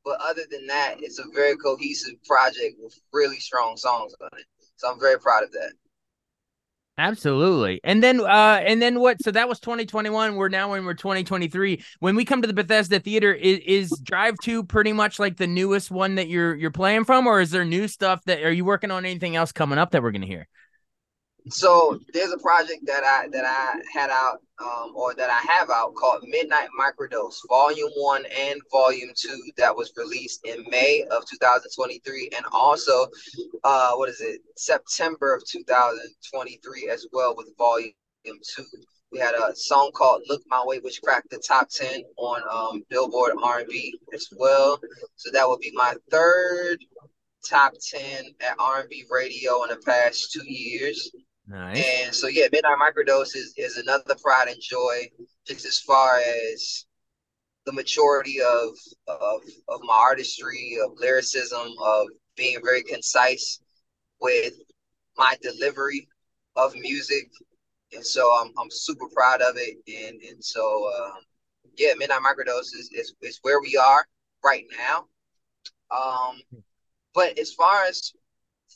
But 0.04 0.20
other 0.20 0.42
than 0.50 0.66
that, 0.68 0.96
it's 1.00 1.18
a 1.18 1.24
very 1.34 1.56
cohesive 1.56 2.22
project 2.24 2.76
with 2.78 2.98
really 3.12 3.38
strong 3.38 3.76
songs 3.76 4.14
on 4.20 4.38
it. 4.38 4.46
So 4.76 4.90
I'm 4.90 5.00
very 5.00 5.18
proud 5.18 5.44
of 5.44 5.52
that. 5.52 5.72
Absolutely. 7.00 7.80
And 7.82 8.02
then 8.02 8.20
uh 8.20 8.60
and 8.62 8.82
then 8.82 9.00
what 9.00 9.22
so 9.22 9.30
that 9.30 9.48
was 9.48 9.58
2021. 9.58 10.36
We're 10.36 10.50
now 10.50 10.74
in 10.74 10.84
we're 10.84 10.92
2023. 10.92 11.82
When 12.00 12.14
we 12.14 12.26
come 12.26 12.42
to 12.42 12.46
the 12.46 12.52
Bethesda 12.52 13.00
Theater, 13.00 13.32
is, 13.32 13.58
is 13.64 13.98
Drive 14.04 14.34
2 14.42 14.64
pretty 14.64 14.92
much 14.92 15.18
like 15.18 15.38
the 15.38 15.46
newest 15.46 15.90
one 15.90 16.16
that 16.16 16.28
you're 16.28 16.54
you're 16.54 16.70
playing 16.70 17.04
from, 17.04 17.26
or 17.26 17.40
is 17.40 17.52
there 17.52 17.64
new 17.64 17.88
stuff 17.88 18.22
that 18.26 18.42
are 18.42 18.52
you 18.52 18.66
working 18.66 18.90
on 18.90 19.06
anything 19.06 19.34
else 19.34 19.50
coming 19.50 19.78
up 19.78 19.92
that 19.92 20.02
we're 20.02 20.10
gonna 20.10 20.26
hear? 20.26 20.46
So 21.48 21.98
there's 22.12 22.32
a 22.32 22.38
project 22.38 22.86
that 22.86 23.04
I 23.04 23.28
that 23.28 23.44
I 23.44 23.80
had 23.92 24.10
out 24.10 24.40
um, 24.62 24.92
or 24.94 25.14
that 25.14 25.30
I 25.30 25.40
have 25.52 25.70
out 25.70 25.94
called 25.94 26.22
Midnight 26.26 26.68
Microdose, 26.78 27.38
Volume 27.48 27.90
One 27.96 28.24
and 28.26 28.60
Volume 28.70 29.10
Two, 29.16 29.40
that 29.56 29.74
was 29.74 29.92
released 29.96 30.44
in 30.44 30.64
May 30.68 31.04
of 31.10 31.24
2023, 31.26 32.30
and 32.36 32.44
also 32.52 33.06
uh, 33.64 33.92
what 33.94 34.08
is 34.08 34.20
it, 34.20 34.40
September 34.56 35.34
of 35.34 35.44
2023 35.46 36.88
as 36.88 37.06
well 37.12 37.34
with 37.36 37.48
Volume 37.56 37.92
Two. 38.24 38.64
We 39.10 39.18
had 39.18 39.34
a 39.34 39.54
song 39.56 39.90
called 39.94 40.22
"Look 40.28 40.42
My 40.46 40.62
Way," 40.64 40.78
which 40.78 41.02
cracked 41.02 41.30
the 41.30 41.38
top 41.38 41.68
ten 41.68 42.02
on 42.16 42.42
um, 42.50 42.82
Billboard 42.90 43.32
R&B 43.42 43.98
as 44.14 44.28
well. 44.36 44.80
So 45.16 45.30
that 45.32 45.48
would 45.48 45.60
be 45.60 45.72
my 45.74 45.94
third 46.10 46.78
top 47.48 47.72
10 47.80 48.34
at 48.40 48.56
R&B 48.58 49.06
radio 49.10 49.62
in 49.64 49.70
the 49.70 49.76
past 49.76 50.30
two 50.32 50.44
years. 50.44 51.10
Nice. 51.46 51.84
And 52.04 52.14
so 52.14 52.28
yeah, 52.28 52.46
Midnight 52.52 52.78
Microdose 52.78 53.36
is, 53.36 53.54
is 53.56 53.76
another 53.76 54.14
pride 54.22 54.48
and 54.48 54.60
joy, 54.60 55.08
just 55.46 55.66
as 55.66 55.78
far 55.78 56.18
as 56.18 56.86
the 57.66 57.72
maturity 57.72 58.40
of 58.40 58.70
of 59.08 59.40
of 59.68 59.80
my 59.82 59.94
artistry, 59.94 60.76
of 60.84 60.92
lyricism, 60.98 61.72
of 61.82 62.06
being 62.36 62.58
very 62.62 62.82
concise 62.82 63.60
with 64.20 64.54
my 65.16 65.36
delivery 65.42 66.08
of 66.56 66.74
music. 66.74 67.30
And 67.92 68.06
so 68.06 68.22
I'm 68.40 68.52
I'm 68.58 68.70
super 68.70 69.06
proud 69.14 69.42
of 69.42 69.56
it. 69.56 69.76
And 69.88 70.20
and 70.22 70.44
so 70.44 70.90
um, 70.98 71.20
yeah, 71.76 71.92
Midnight 71.96 72.20
Microdose 72.22 72.74
is, 72.78 72.90
is 72.92 73.14
is 73.22 73.38
where 73.42 73.60
we 73.60 73.76
are 73.76 74.04
right 74.44 74.64
now. 74.78 75.06
Um 75.90 76.40
but 77.14 77.38
as 77.38 77.52
far 77.54 77.84
as 77.84 78.12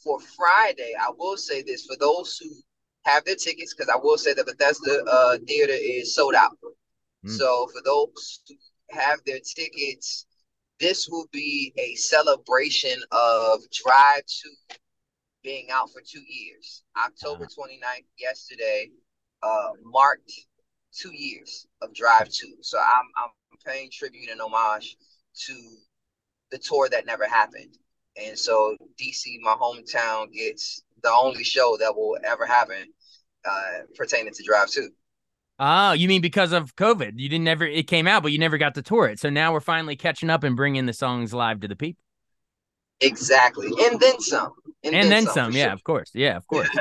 for 0.05 0.21
Friday, 0.21 0.93
I 1.01 1.11
will 1.17 1.37
say 1.37 1.63
this 1.63 1.87
for 1.87 1.97
those 1.97 2.39
who 2.39 2.51
have 3.11 3.25
their 3.25 3.37
tickets, 3.37 3.75
because 3.75 3.89
I 3.89 3.99
will 4.01 4.19
say 4.19 4.35
that 4.35 4.47
Bethesda 4.47 5.03
uh, 5.11 5.39
Theater 5.47 5.73
is 5.73 6.15
sold 6.15 6.35
out. 6.35 6.57
Mm. 7.27 7.31
So 7.31 7.69
for 7.73 7.83
those 7.83 8.41
who 8.49 8.55
have 8.91 9.21
their 9.27 9.41
tickets, 9.41 10.27
this 10.79 11.09
will 11.09 11.27
be 11.33 11.73
a 11.79 11.95
celebration 11.95 13.01
of 13.11 13.61
Drive 13.85 14.23
2 14.27 14.79
being 15.43 15.69
out 15.71 15.91
for 15.91 16.01
two 16.01 16.23
years. 16.27 16.83
October 16.97 17.45
29th, 17.45 18.07
yesterday, 18.19 18.91
uh, 19.43 19.71
marked 19.83 20.33
two 20.93 21.13
years 21.15 21.67
of 21.83 21.95
Drive 21.95 22.29
2. 22.31 22.57
So 22.63 22.79
I'm, 22.79 23.07
I'm 23.17 23.59
paying 23.65 23.91
tribute 23.93 24.31
and 24.31 24.41
homage 24.41 24.97
to 25.47 25.55
the 26.51 26.59
tour 26.59 26.89
that 26.89 27.07
never 27.07 27.27
happened. 27.27 27.77
And 28.17 28.39
so 28.39 28.77
DC, 29.01 29.39
my 29.41 29.55
hometown, 29.55 30.33
gets 30.33 30.83
the 31.03 31.11
only 31.11 31.45
show 31.45 31.77
that 31.81 31.95
will 31.95 32.17
ever 32.25 32.47
happen 32.47 32.87
uh, 33.45 33.83
pertaining 33.95 34.33
to 34.33 34.43
Drive 34.43 34.71
Two. 34.71 34.91
Oh, 35.59 35.93
you 35.93 36.09
mean 36.09 36.21
because 36.21 36.53
of 36.53 36.75
COVID? 36.75 37.13
You 37.17 37.29
didn't 37.29 37.49
ever 37.49 37.65
it 37.65 37.87
came 37.87 38.07
out, 38.07 38.23
but 38.23 38.33
you 38.33 38.39
never 38.39 38.59
got 38.59 38.75
to 38.75 38.83
tour 38.83 39.07
it. 39.07 39.21
So 39.21 39.31
now 39.31 39.53
we're 39.53 39.61
finally 39.61 39.97
catching 39.97 40.31
up 40.31 40.45
and 40.45 40.57
bringing 40.57 40.87
the 40.87 40.93
songs 40.93 41.33
live 41.33 41.61
to 41.61 41.69
the 41.69 41.77
people. 41.77 42.01
Exactly, 43.01 43.69
and 43.87 44.01
then 44.01 44.21
some, 44.21 44.53
and, 44.85 44.95
and 44.95 45.05
then, 45.05 45.11
then, 45.11 45.25
some. 45.25 45.35
some 45.35 45.53
yeah, 45.53 45.65
sure. 45.65 45.73
of 45.73 45.85
course. 45.85 46.11
Yeah, 46.15 46.37
of 46.37 46.47
course. 46.47 46.69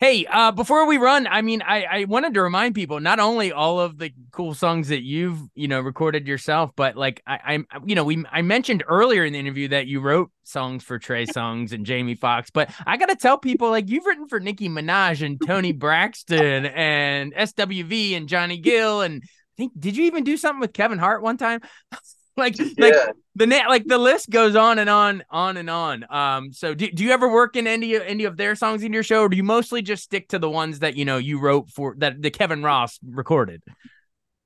Hey, 0.00 0.26
uh, 0.26 0.50
before 0.50 0.86
we 0.86 0.98
run, 0.98 1.26
I 1.28 1.40
mean, 1.40 1.62
I, 1.62 1.84
I 1.84 2.04
wanted 2.04 2.34
to 2.34 2.42
remind 2.42 2.74
people 2.74 2.98
not 2.98 3.20
only 3.20 3.52
all 3.52 3.78
of 3.80 3.96
the 3.96 4.12
cool 4.32 4.52
songs 4.52 4.88
that 4.88 5.02
you've 5.02 5.40
you 5.54 5.68
know 5.68 5.80
recorded 5.80 6.26
yourself, 6.26 6.72
but 6.74 6.96
like 6.96 7.22
I, 7.26 7.64
I 7.70 7.78
you 7.86 7.94
know 7.94 8.02
we 8.02 8.24
I 8.30 8.42
mentioned 8.42 8.82
earlier 8.88 9.24
in 9.24 9.32
the 9.32 9.38
interview 9.38 9.68
that 9.68 9.86
you 9.86 10.00
wrote 10.00 10.30
songs 10.42 10.82
for 10.82 10.98
Trey 10.98 11.26
Songz 11.26 11.72
and 11.72 11.86
Jamie 11.86 12.16
Foxx, 12.16 12.50
but 12.50 12.70
I 12.84 12.96
gotta 12.96 13.14
tell 13.14 13.38
people 13.38 13.70
like 13.70 13.88
you've 13.88 14.04
written 14.04 14.26
for 14.26 14.40
Nicki 14.40 14.68
Minaj 14.68 15.24
and 15.24 15.40
Toni 15.46 15.72
Braxton 15.84 16.66
and 16.66 17.32
SWV 17.32 18.16
and 18.16 18.28
Johnny 18.28 18.58
Gill 18.58 19.00
and 19.00 19.22
I 19.22 19.54
think 19.56 19.72
did 19.78 19.96
you 19.96 20.06
even 20.06 20.24
do 20.24 20.36
something 20.36 20.60
with 20.60 20.72
Kevin 20.72 20.98
Hart 20.98 21.22
one 21.22 21.36
time? 21.36 21.60
like 22.36 22.58
yeah. 22.58 22.66
like 22.78 22.94
the 23.36 23.46
net 23.46 23.68
like 23.68 23.86
the 23.86 23.98
list 23.98 24.28
goes 24.28 24.56
on 24.56 24.80
and 24.80 24.90
on 24.90 25.22
on 25.30 25.56
and 25.56 25.70
on 25.70 26.04
um 26.10 26.52
so 26.52 26.74
do, 26.74 26.90
do 26.90 27.04
you 27.04 27.10
ever 27.10 27.32
work 27.32 27.54
in 27.54 27.68
any 27.68 27.94
any 27.94 28.24
of 28.24 28.36
their 28.36 28.56
songs 28.56 28.82
in 28.82 28.92
your 28.92 29.04
show 29.04 29.22
or 29.22 29.28
do 29.28 29.36
you 29.36 29.44
mostly 29.44 29.82
just 29.82 30.02
stick 30.02 30.28
to 30.28 30.38
the 30.40 30.50
ones 30.50 30.80
that 30.80 30.96
you 30.96 31.04
know 31.04 31.16
you 31.16 31.38
wrote 31.38 31.70
for 31.70 31.94
that 31.98 32.20
the 32.20 32.30
kevin 32.30 32.60
ross 32.60 32.98
recorded 33.08 33.62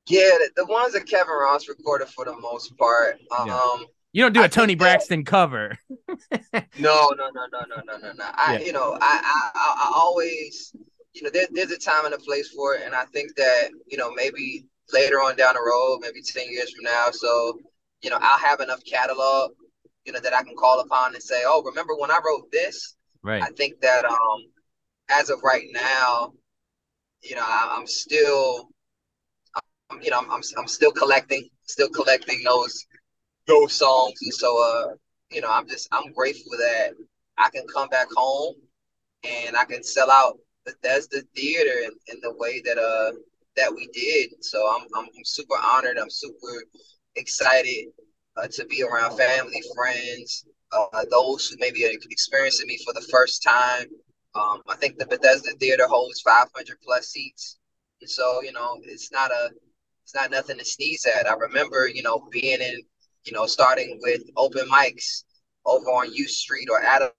yeah 0.06 0.20
the, 0.20 0.50
the 0.56 0.66
ones 0.66 0.92
that 0.92 1.06
kevin 1.06 1.32
ross 1.32 1.66
recorded 1.66 2.08
for 2.08 2.26
the 2.26 2.36
most 2.40 2.76
part 2.76 3.16
um 3.38 3.48
yeah. 3.48 3.76
you 4.12 4.22
don't 4.22 4.34
do 4.34 4.40
a 4.40 4.44
I 4.44 4.48
Toni 4.48 4.74
Braxton 4.74 5.20
that, 5.20 5.26
cover. 5.26 5.78
no, 6.78 7.10
no, 7.10 7.30
no, 7.32 7.46
no, 7.52 7.60
no, 7.68 7.82
no, 7.86 7.96
no, 7.98 8.12
no. 8.12 8.24
I, 8.34 8.54
yeah. 8.54 8.66
you 8.66 8.72
know, 8.72 8.96
I, 9.00 9.50
I, 9.54 9.60
I 9.84 9.92
always, 9.94 10.74
you 11.12 11.22
know, 11.22 11.30
there, 11.30 11.46
there's 11.52 11.70
a 11.70 11.78
time 11.78 12.06
and 12.06 12.14
a 12.14 12.18
place 12.18 12.48
for 12.48 12.74
it, 12.74 12.82
and 12.84 12.94
I 12.94 13.04
think 13.06 13.34
that, 13.36 13.68
you 13.86 13.98
know, 13.98 14.10
maybe 14.10 14.66
later 14.92 15.16
on 15.16 15.36
down 15.36 15.54
the 15.54 15.60
road, 15.60 15.98
maybe 16.00 16.22
ten 16.22 16.50
years 16.50 16.72
from 16.72 16.84
now, 16.84 17.10
so 17.10 17.60
you 18.02 18.10
know, 18.10 18.18
I'll 18.20 18.38
have 18.38 18.60
enough 18.60 18.84
catalog, 18.84 19.52
you 20.04 20.12
know, 20.12 20.20
that 20.20 20.34
I 20.34 20.42
can 20.42 20.54
call 20.56 20.80
upon 20.80 21.14
and 21.14 21.22
say, 21.22 21.42
oh, 21.46 21.62
remember 21.64 21.94
when 21.96 22.10
I 22.10 22.18
wrote 22.24 22.50
this? 22.52 22.96
Right. 23.22 23.42
I 23.42 23.50
think 23.50 23.80
that 23.80 24.04
um, 24.04 24.46
as 25.10 25.30
of 25.30 25.42
right 25.42 25.66
now, 25.72 26.32
you 27.22 27.34
know, 27.34 27.44
I, 27.44 27.76
am 27.78 27.86
still, 27.86 28.68
um, 29.90 30.00
you 30.02 30.10
know, 30.10 30.18
I'm, 30.18 30.30
I'm, 30.30 30.42
I'm 30.56 30.68
still 30.68 30.92
collecting, 30.92 31.48
still 31.64 31.88
collecting 31.88 32.42
those 32.44 32.84
those 33.46 33.72
songs, 33.72 34.14
and 34.22 34.32
so 34.32 34.62
uh, 34.62 34.94
you 35.30 35.40
know, 35.40 35.50
I'm 35.50 35.66
just 35.68 35.88
I'm 35.90 36.12
grateful 36.12 36.52
that 36.58 36.90
I 37.38 37.48
can 37.50 37.66
come 37.66 37.88
back 37.88 38.06
home 38.14 38.54
and 39.24 39.56
I 39.56 39.64
can 39.64 39.82
sell 39.82 40.10
out 40.10 40.38
Bethesda 40.64 41.22
Theater 41.34 41.80
in, 41.84 41.90
in 42.14 42.20
the 42.20 42.34
way 42.36 42.60
that 42.64 42.78
uh 42.78 43.16
that 43.56 43.74
we 43.74 43.88
did. 43.88 44.44
So 44.44 44.64
I'm, 44.68 44.86
I'm 44.96 45.06
I'm 45.06 45.24
super 45.24 45.56
honored. 45.56 45.98
I'm 45.98 46.10
super 46.10 46.62
excited 47.18 47.86
uh, 48.36 48.46
to 48.48 48.64
be 48.66 48.82
around 48.82 49.16
family, 49.16 49.62
friends, 49.74 50.44
uh, 50.72 51.04
those 51.10 51.48
who 51.48 51.56
maybe 51.58 51.84
are 51.84 51.90
experiencing 52.10 52.66
me 52.66 52.78
for 52.84 52.92
the 52.92 53.06
first 53.10 53.42
time. 53.42 53.86
Um, 54.34 54.62
I 54.68 54.76
think 54.76 54.98
the 54.98 55.06
Bethesda 55.06 55.50
Theater 55.58 55.86
holds 55.88 56.20
500 56.20 56.76
plus 56.84 57.08
seats, 57.08 57.58
and 58.00 58.08
so 58.08 58.42
you 58.42 58.52
know 58.52 58.78
it's 58.82 59.10
not 59.10 59.30
a 59.30 59.50
it's 60.04 60.14
not 60.14 60.30
nothing 60.30 60.58
to 60.58 60.64
sneeze 60.64 61.06
at. 61.06 61.28
I 61.28 61.34
remember 61.34 61.88
you 61.88 62.02
know 62.02 62.28
being 62.30 62.60
in 62.60 62.82
you 63.24 63.32
know 63.32 63.46
starting 63.46 63.98
with 64.02 64.22
open 64.36 64.68
mics 64.68 65.24
over 65.64 65.86
on 65.86 66.12
U 66.12 66.28
Street 66.28 66.68
or 66.70 66.82
Adams 66.82 67.12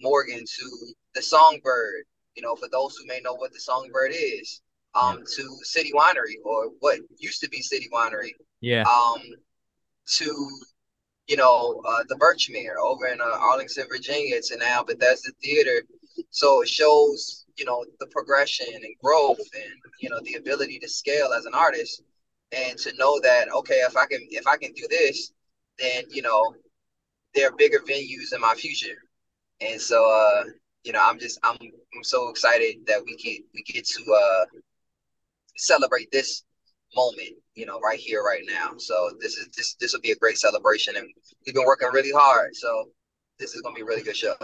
Morgan 0.00 0.44
to 0.44 0.94
the 1.14 1.22
Songbird. 1.22 2.04
You 2.34 2.42
know, 2.42 2.56
for 2.56 2.68
those 2.72 2.96
who 2.96 3.06
may 3.06 3.20
know 3.20 3.34
what 3.34 3.52
the 3.52 3.60
Songbird 3.60 4.10
is, 4.12 4.60
um, 4.94 5.22
to 5.36 5.56
City 5.62 5.92
Winery 5.92 6.34
or 6.44 6.70
what 6.80 6.98
used 7.18 7.40
to 7.42 7.48
be 7.48 7.60
City 7.60 7.88
Winery. 7.92 8.30
Yeah. 8.60 8.82
Um, 8.82 9.20
to 10.06 10.60
you 11.28 11.36
know 11.36 11.82
uh, 11.86 12.04
the 12.08 12.16
Birchmere 12.16 12.76
over 12.82 13.06
in 13.06 13.20
uh, 13.20 13.24
Arlington, 13.24 13.86
Virginia, 13.88 14.36
It's 14.36 14.50
to 14.50 14.58
now 14.58 14.82
Bethesda 14.82 15.32
Theater. 15.42 15.82
So 16.30 16.62
it 16.62 16.68
shows 16.68 17.46
you 17.56 17.64
know 17.64 17.84
the 18.00 18.06
progression 18.08 18.66
and 18.74 18.94
growth, 19.02 19.38
and 19.54 19.72
you 20.00 20.10
know 20.10 20.20
the 20.24 20.34
ability 20.34 20.78
to 20.80 20.88
scale 20.88 21.32
as 21.32 21.46
an 21.46 21.54
artist, 21.54 22.02
and 22.52 22.78
to 22.78 22.92
know 22.96 23.20
that 23.20 23.52
okay, 23.52 23.80
if 23.86 23.96
I 23.96 24.06
can 24.06 24.20
if 24.30 24.46
I 24.46 24.56
can 24.56 24.72
do 24.72 24.86
this, 24.88 25.32
then 25.78 26.04
you 26.10 26.22
know 26.22 26.54
there 27.34 27.48
are 27.48 27.56
bigger 27.56 27.80
venues 27.80 28.34
in 28.34 28.40
my 28.40 28.54
future. 28.54 28.96
and 29.60 29.80
so 29.80 30.10
uh, 30.10 30.44
you 30.84 30.92
know, 30.92 31.00
I'm 31.02 31.18
just 31.18 31.38
I'm 31.42 31.56
I'm 31.60 32.04
so 32.04 32.28
excited 32.28 32.86
that 32.86 33.02
we 33.04 33.16
get 33.16 33.42
we 33.54 33.62
get 33.62 33.86
to 33.86 34.12
uh 34.12 34.44
celebrate 35.56 36.10
this 36.12 36.44
moment, 36.94 37.30
you 37.54 37.66
know, 37.66 37.80
right 37.80 37.98
here, 37.98 38.22
right 38.22 38.42
now. 38.46 38.72
So 38.78 39.10
this 39.20 39.36
is 39.36 39.48
this 39.56 39.74
this 39.74 39.92
will 39.92 40.00
be 40.00 40.12
a 40.12 40.16
great 40.16 40.38
celebration, 40.38 40.96
and 40.96 41.08
we've 41.46 41.54
been 41.54 41.64
working 41.64 41.88
really 41.92 42.12
hard. 42.12 42.54
So 42.56 42.90
this 43.38 43.54
is 43.54 43.62
gonna 43.62 43.74
be 43.74 43.82
a 43.82 43.84
really 43.84 44.02
good 44.02 44.16
show. 44.16 44.34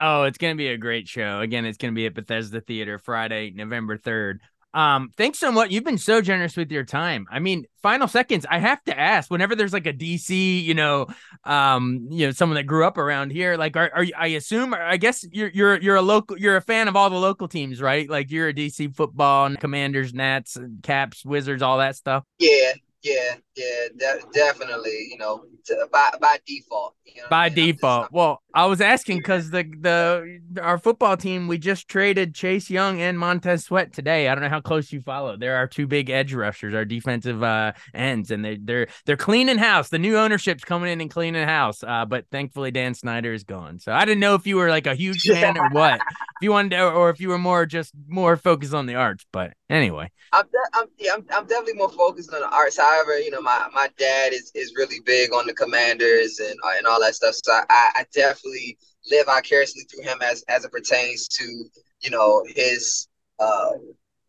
Oh, 0.00 0.24
it's 0.24 0.38
gonna 0.38 0.56
be 0.56 0.68
a 0.68 0.76
great 0.76 1.08
show. 1.08 1.40
Again, 1.40 1.64
it's 1.64 1.78
gonna 1.78 1.92
be 1.92 2.06
at 2.06 2.14
Bethesda 2.14 2.60
Theater 2.60 2.98
Friday, 2.98 3.52
November 3.54 3.96
third. 3.96 4.40
Um, 4.74 5.12
thanks 5.16 5.38
so 5.38 5.52
much. 5.52 5.70
You've 5.70 5.84
been 5.84 5.98
so 5.98 6.20
generous 6.20 6.56
with 6.56 6.72
your 6.72 6.82
time. 6.82 7.26
I 7.30 7.38
mean, 7.38 7.64
final 7.80 8.08
seconds. 8.08 8.44
I 8.50 8.58
have 8.58 8.82
to 8.84 8.98
ask. 8.98 9.30
Whenever 9.30 9.54
there's 9.54 9.72
like 9.72 9.86
a 9.86 9.92
DC, 9.92 10.64
you 10.64 10.74
know, 10.74 11.06
um, 11.44 12.08
you 12.10 12.26
know, 12.26 12.32
someone 12.32 12.56
that 12.56 12.64
grew 12.64 12.84
up 12.84 12.98
around 12.98 13.30
here, 13.30 13.56
like, 13.56 13.76
are, 13.76 13.88
are 13.94 14.02
you? 14.02 14.12
I 14.18 14.26
assume, 14.28 14.74
I 14.74 14.96
guess 14.96 15.24
you're 15.30 15.50
you're 15.50 15.80
you're 15.80 15.96
a 15.96 16.02
local, 16.02 16.36
you're 16.36 16.56
a 16.56 16.60
fan 16.60 16.88
of 16.88 16.96
all 16.96 17.08
the 17.08 17.16
local 17.16 17.46
teams, 17.46 17.80
right? 17.80 18.10
Like, 18.10 18.32
you're 18.32 18.48
a 18.48 18.54
DC 18.54 18.96
football 18.96 19.46
and 19.46 19.60
Commanders, 19.60 20.12
Nats, 20.12 20.58
Caps, 20.82 21.24
Wizards, 21.24 21.62
all 21.62 21.78
that 21.78 21.94
stuff. 21.94 22.24
Yeah, 22.40 22.72
yeah, 23.04 23.34
yeah, 23.54 23.88
de- 23.98 24.26
definitely. 24.32 25.08
You 25.10 25.18
know, 25.18 25.44
to, 25.66 25.88
by 25.92 26.10
by 26.20 26.38
default. 26.46 26.94
You 27.04 27.20
know 27.20 27.28
by 27.28 27.46
I 27.46 27.48
mean? 27.50 27.74
default. 27.74 28.08
Well, 28.10 28.42
I 28.54 28.64
was 28.64 28.80
asking 28.80 29.18
because 29.18 29.50
the 29.50 29.64
the 29.78 30.40
our 30.62 30.78
football 30.78 31.16
team 31.18 31.46
we 31.46 31.58
just 31.58 31.86
traded 31.86 32.34
Chase 32.34 32.70
Young 32.70 33.02
and 33.02 33.18
Montez 33.18 33.64
Sweat 33.64 33.92
today. 33.92 34.28
I 34.28 34.34
don't 34.34 34.42
know 34.42 34.48
how 34.50 34.62
close 34.62 34.90
you 34.90 35.02
follow. 35.02 35.36
There 35.36 35.56
are 35.56 35.66
two 35.66 35.86
big 35.86 36.08
edge 36.08 36.32
rushers, 36.32 36.74
our 36.74 36.86
defensive 36.86 37.42
uh, 37.42 37.72
ends, 37.92 38.30
and 38.30 38.42
they 38.42 38.56
they're 38.56 38.88
they're 39.04 39.18
cleaning 39.18 39.58
house. 39.58 39.90
The 39.90 39.98
new 39.98 40.16
ownership's 40.16 40.64
coming 40.64 40.90
in 40.90 41.02
and 41.02 41.10
cleaning 41.10 41.46
house. 41.46 41.82
Uh, 41.82 42.06
but 42.06 42.24
thankfully 42.32 42.70
Dan 42.70 42.94
Snyder 42.94 43.34
is 43.34 43.44
gone. 43.44 43.80
So 43.80 43.92
I 43.92 44.06
didn't 44.06 44.20
know 44.20 44.34
if 44.34 44.46
you 44.46 44.56
were 44.56 44.70
like 44.70 44.86
a 44.86 44.94
huge 44.94 45.22
fan 45.22 45.58
or 45.58 45.68
what. 45.70 46.00
If 46.40 46.44
you 46.44 46.50
wanted 46.50 46.70
to, 46.70 46.90
or 46.90 47.10
if 47.10 47.20
you 47.20 47.28
were 47.28 47.38
more 47.38 47.64
just 47.64 47.92
more 48.08 48.36
focused 48.36 48.74
on 48.74 48.86
the 48.86 48.96
arts. 48.96 49.24
But 49.32 49.52
anyway, 49.70 50.10
I'm, 50.32 50.44
de- 50.46 50.70
I'm 50.72 50.86
yeah, 50.98 51.12
I'm, 51.14 51.24
I'm 51.32 51.46
definitely 51.46 51.74
more 51.74 51.90
focused 51.90 52.32
on 52.34 52.40
the 52.40 52.48
arts. 52.48 52.78
However, 52.78 53.18
you 53.18 53.30
know, 53.30 53.40
my, 53.40 53.68
my 53.72 53.88
dad 53.98 54.32
is, 54.32 54.50
is 54.54 54.74
really 54.76 55.00
big 55.04 55.32
on 55.32 55.46
the 55.46 55.54
Commanders 55.54 56.40
and 56.40 56.58
uh, 56.64 56.72
and 56.76 56.86
all 56.86 57.00
that 57.00 57.14
stuff. 57.14 57.36
So 57.42 57.52
I, 57.52 57.62
I 57.70 58.04
definitely 58.12 58.76
live 59.10 59.26
vicariously 59.26 59.82
through 59.82 60.02
him 60.02 60.18
as 60.22 60.42
as 60.48 60.64
it 60.64 60.72
pertains 60.72 61.28
to 61.28 61.64
you 62.00 62.10
know 62.10 62.44
his 62.48 63.08
uh 63.38 63.72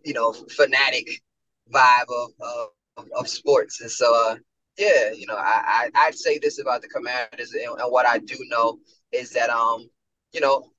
you 0.04 0.14
know 0.14 0.32
fanatic 0.34 1.08
vibe 1.74 2.06
of 2.10 2.30
of, 2.98 3.08
of 3.18 3.28
sports. 3.28 3.82
And 3.82 3.90
so 3.90 4.14
uh 4.30 4.36
yeah, 4.78 5.12
you 5.12 5.26
know, 5.26 5.38
I, 5.38 5.90
I 5.96 6.06
I'd 6.08 6.16
say 6.16 6.38
this 6.38 6.60
about 6.60 6.82
the 6.82 6.90
Commanders 6.90 7.54
and, 7.54 7.80
and 7.80 7.92
what 7.92 8.06
I 8.06 8.20
do 8.20 8.36
know 8.50 8.78
is 9.12 9.32
that 9.32 9.50
um 9.50 9.90
you 10.34 10.42
know 10.42 10.70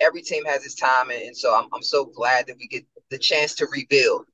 every 0.00 0.22
team 0.22 0.44
has 0.44 0.64
its 0.64 0.74
time 0.74 1.10
and, 1.10 1.22
and 1.22 1.36
so 1.36 1.54
I'm 1.54 1.68
I'm 1.72 1.82
so 1.82 2.04
glad 2.04 2.46
that 2.46 2.56
we 2.58 2.66
get 2.66 2.84
the 3.10 3.18
chance 3.18 3.54
to 3.56 3.66
rebuild. 3.72 4.26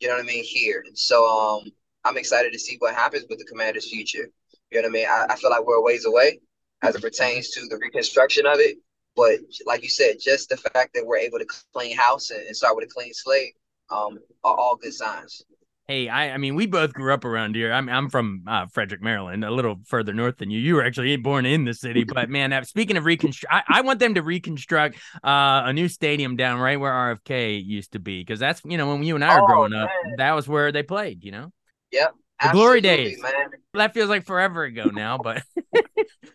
You 0.00 0.08
know 0.08 0.14
what 0.14 0.24
I 0.24 0.26
mean 0.26 0.44
here. 0.44 0.82
And 0.86 0.96
so 0.96 1.26
um 1.26 1.70
I'm 2.04 2.16
excited 2.16 2.52
to 2.52 2.58
see 2.58 2.76
what 2.78 2.94
happens 2.94 3.26
with 3.28 3.38
the 3.38 3.44
Commanders' 3.44 3.90
future. 3.90 4.30
You 4.70 4.80
know 4.80 4.88
what 4.88 4.90
I 4.90 4.92
mean? 4.92 5.06
I, 5.08 5.26
I 5.30 5.36
feel 5.36 5.50
like 5.50 5.66
we're 5.66 5.76
a 5.76 5.82
ways 5.82 6.06
away 6.06 6.40
as 6.82 6.94
it 6.94 7.02
pertains 7.02 7.50
to 7.50 7.66
the 7.68 7.76
reconstruction 7.78 8.46
of 8.46 8.58
it. 8.58 8.78
But 9.16 9.40
like 9.66 9.82
you 9.82 9.88
said, 9.90 10.16
just 10.20 10.48
the 10.48 10.56
fact 10.56 10.94
that 10.94 11.04
we're 11.04 11.18
able 11.18 11.38
to 11.38 11.46
clean 11.74 11.96
house 11.96 12.30
and, 12.30 12.40
and 12.46 12.56
start 12.56 12.76
with 12.76 12.88
a 12.88 12.92
clean 12.92 13.12
slate 13.12 13.54
um, 13.90 14.18
are 14.44 14.54
all 14.54 14.76
good 14.76 14.94
signs. 14.94 15.42
Hey, 15.90 16.08
I, 16.08 16.34
I 16.34 16.36
mean, 16.36 16.54
we 16.54 16.66
both 16.66 16.92
grew 16.92 17.12
up 17.12 17.24
around 17.24 17.56
here. 17.56 17.72
I'm, 17.72 17.88
I'm 17.88 18.10
from 18.10 18.44
uh, 18.46 18.66
Frederick, 18.66 19.02
Maryland, 19.02 19.44
a 19.44 19.50
little 19.50 19.80
further 19.86 20.12
north 20.12 20.36
than 20.36 20.48
you. 20.48 20.60
You 20.60 20.76
were 20.76 20.84
actually 20.84 21.16
born 21.16 21.44
in 21.44 21.64
the 21.64 21.74
city, 21.74 22.04
but 22.04 22.30
man, 22.30 22.52
uh, 22.52 22.62
speaking 22.62 22.96
of 22.96 23.04
reconstruct, 23.04 23.52
I, 23.52 23.78
I, 23.78 23.80
want 23.80 23.98
them 23.98 24.14
to 24.14 24.22
reconstruct 24.22 24.98
uh, 25.24 25.62
a 25.64 25.72
new 25.72 25.88
stadium 25.88 26.36
down 26.36 26.60
right 26.60 26.78
where 26.78 26.92
RFK 26.92 27.66
used 27.66 27.94
to 27.94 27.98
be, 27.98 28.20
because 28.20 28.38
that's 28.38 28.62
you 28.64 28.78
know 28.78 28.86
when 28.86 29.02
you 29.02 29.16
and 29.16 29.24
I 29.24 29.34
were 29.34 29.42
Oh, 29.42 29.46
growing 29.48 29.74
up, 29.74 29.90
that 30.18 30.30
was 30.34 30.46
where 30.46 30.70
they 30.70 30.84
played. 30.84 31.24
You 31.24 31.32
know, 31.32 31.52
Yep. 31.90 32.14
The 32.40 32.50
glory 32.52 32.80
days. 32.80 33.20
man. 33.20 33.32
that 33.74 33.92
feels 33.92 34.08
like 34.08 34.24
forever 34.24 34.62
ago 34.62 34.90
now, 34.92 35.18
but 35.18 35.42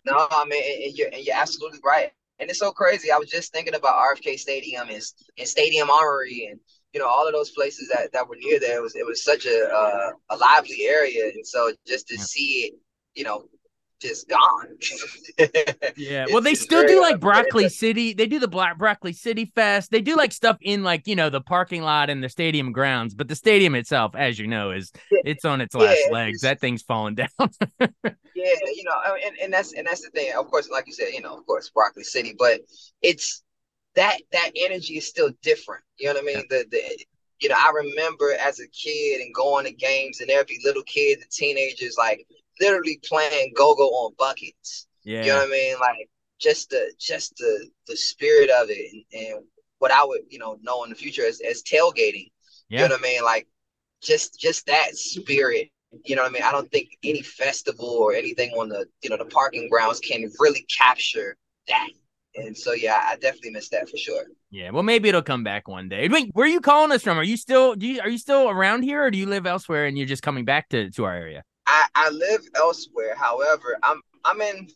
No, 0.04 0.26
I 0.30 0.44
mean, 0.46 0.92
you're 0.94 1.08
you're 1.14 1.34
absolutely 1.34 1.80
right. 1.82 2.10
And 2.38 2.50
it's 2.50 2.58
so 2.58 2.72
crazy. 2.72 3.10
I 3.10 3.16
was 3.16 3.30
just 3.30 3.54
thinking 3.54 3.74
about 3.74 3.94
RFK 3.94 4.38
Stadium 4.38 4.90
and, 4.90 5.02
and 5.38 5.48
Stadium 5.48 5.88
Armory 5.88 6.48
and 6.50 6.60
you 6.96 7.02
know 7.02 7.08
all 7.08 7.26
of 7.26 7.34
those 7.34 7.50
places 7.50 7.88
that, 7.92 8.10
that 8.14 8.26
were 8.26 8.36
near 8.40 8.58
there. 8.58 8.78
It 8.78 8.82
was 8.82 8.96
it 8.96 9.04
was 9.04 9.22
such 9.22 9.44
a 9.44 9.68
uh, 9.68 10.10
a 10.30 10.36
lively 10.38 10.86
area, 10.86 11.24
and 11.34 11.46
so 11.46 11.70
just 11.86 12.08
to 12.08 12.14
Yeah. 12.16 12.22
see 12.22 12.50
it, 12.64 12.74
you 13.14 13.24
know, 13.24 13.44
just 14.00 14.26
gone. 14.30 14.68
Yeah, 15.98 16.24
well, 16.32 16.40
they 16.40 16.52
It's- 16.52 16.58
it's 16.58 16.62
still 16.62 16.86
do 16.86 17.00
like 17.02 17.20
Broccoli 17.20 17.64
very- 17.64 17.68
City. 17.70 18.14
They 18.14 18.26
do 18.26 18.38
the 18.38 18.48
Black 18.48 18.78
Broccoli 18.78 19.12
City 19.12 19.52
Fest. 19.54 19.90
They 19.90 20.00
do 20.00 20.16
like 20.16 20.32
stuff 20.32 20.56
in 20.62 20.82
like 20.84 21.06
you 21.06 21.16
know 21.16 21.28
the 21.30 21.40
parking 21.42 21.82
lot 21.82 22.08
and 22.08 22.22
the 22.24 22.28
stadium 22.30 22.72
grounds. 22.72 23.14
But 23.14 23.28
the 23.28 23.34
stadium 23.36 23.74
itself, 23.74 24.14
as 24.16 24.38
you 24.38 24.46
know, 24.46 24.70
is 24.70 24.90
Yeah. 25.10 25.20
it's 25.26 25.44
on 25.44 25.60
its 25.60 25.74
last 25.74 25.98
Yeah, 26.06 26.12
legs. 26.14 26.42
it's- 26.42 26.50
That 26.50 26.60
thing's 26.60 26.82
falling 26.82 27.14
down. 27.16 27.28
Yeah, 28.38 28.52
you 28.74 28.84
know, 28.84 29.14
and, 29.26 29.34
and 29.42 29.52
that's 29.52 29.72
and 29.72 29.86
that's 29.86 30.02
the 30.02 30.10
thing. 30.10 30.32
Of 30.36 30.46
course, 30.50 30.68
like 30.70 30.86
you 30.86 30.92
said, 30.92 31.08
you 31.14 31.22
know, 31.22 31.36
of 31.38 31.46
course, 31.46 31.70
Broccoli 31.70 32.04
City, 32.04 32.34
but 32.38 32.60
it's 33.02 33.42
that 33.96 34.18
that 34.32 34.50
energy 34.56 34.98
is 34.98 35.08
still 35.08 35.30
different. 35.42 35.82
You 35.98 36.08
know 36.08 36.14
what 36.14 36.22
I 36.22 36.26
mean? 36.26 36.44
The 36.48 36.66
the 36.70 37.04
you 37.40 37.48
know, 37.50 37.56
I 37.58 37.70
remember 37.74 38.32
as 38.32 38.60
a 38.60 38.68
kid 38.68 39.20
and 39.20 39.34
going 39.34 39.66
to 39.66 39.72
games, 39.72 40.20
and 40.20 40.30
there'd 40.30 40.48
little 40.64 40.82
kid, 40.84 41.20
the 41.20 41.26
teenagers 41.30 41.96
like 41.98 42.26
literally 42.60 42.98
playing 43.04 43.52
go-go 43.54 43.88
on 43.88 44.14
buckets. 44.18 44.86
yeah, 45.04 45.22
You 45.22 45.28
know 45.28 45.38
what 45.38 45.48
I 45.48 45.50
mean? 45.50 45.76
Like 45.80 46.08
just 46.38 46.70
the 46.70 46.92
just 46.98 47.36
the 47.36 47.68
the 47.86 47.96
spirit 47.96 48.50
of 48.50 48.68
it, 48.70 49.04
and, 49.12 49.26
and 49.26 49.44
what 49.78 49.90
I 49.92 50.04
would 50.04 50.20
you 50.28 50.38
know 50.38 50.58
know 50.62 50.84
in 50.84 50.90
the 50.90 50.96
future 50.96 51.26
as 51.26 51.40
as 51.40 51.62
tailgating. 51.62 52.30
yeah. 52.68 52.82
You 52.82 52.88
know 52.88 52.94
what 52.94 53.00
I 53.00 53.02
mean? 53.02 53.24
Like 53.24 53.46
just 54.02 54.38
just 54.38 54.66
that 54.66 54.96
spirit. 54.96 55.70
You 56.04 56.16
know 56.16 56.22
what 56.22 56.30
I 56.30 56.34
mean? 56.34 56.42
I 56.42 56.52
don't 56.52 56.70
think 56.70 56.88
any 57.04 57.22
festival 57.22 57.88
or 57.88 58.12
anything 58.12 58.50
on 58.52 58.68
the 58.68 58.86
you 59.02 59.10
know 59.10 59.16
the 59.16 59.24
parking 59.26 59.68
grounds 59.68 60.00
can 60.00 60.30
really 60.38 60.66
capture 60.78 61.36
that. 61.68 61.88
And 62.36 62.56
so 62.56 62.72
yeah, 62.72 63.02
I 63.06 63.16
definitely 63.16 63.50
missed 63.50 63.70
that 63.72 63.88
for 63.88 63.96
sure. 63.96 64.24
Yeah, 64.50 64.70
well, 64.70 64.82
maybe 64.82 65.08
it'll 65.08 65.22
come 65.22 65.44
back 65.44 65.68
one 65.68 65.88
day. 65.88 66.08
Wait, 66.08 66.30
where 66.32 66.46
are 66.46 66.50
you 66.50 66.60
calling 66.60 66.92
us 66.92 67.02
from? 67.02 67.18
Are 67.18 67.24
you 67.24 67.36
still 67.36 67.74
do 67.74 67.86
you 67.86 68.00
are 68.00 68.08
you 68.08 68.18
still 68.18 68.48
around 68.48 68.82
here, 68.82 69.04
or 69.04 69.10
do 69.10 69.18
you 69.18 69.26
live 69.26 69.46
elsewhere 69.46 69.86
and 69.86 69.96
you're 69.96 70.06
just 70.06 70.22
coming 70.22 70.44
back 70.44 70.68
to 70.70 70.90
to 70.90 71.04
our 71.04 71.14
area? 71.14 71.42
I 71.66 71.86
I 71.94 72.10
live 72.10 72.42
elsewhere. 72.54 73.14
However, 73.16 73.78
I'm 73.82 74.00
I'm 74.24 74.40
in 74.40 74.68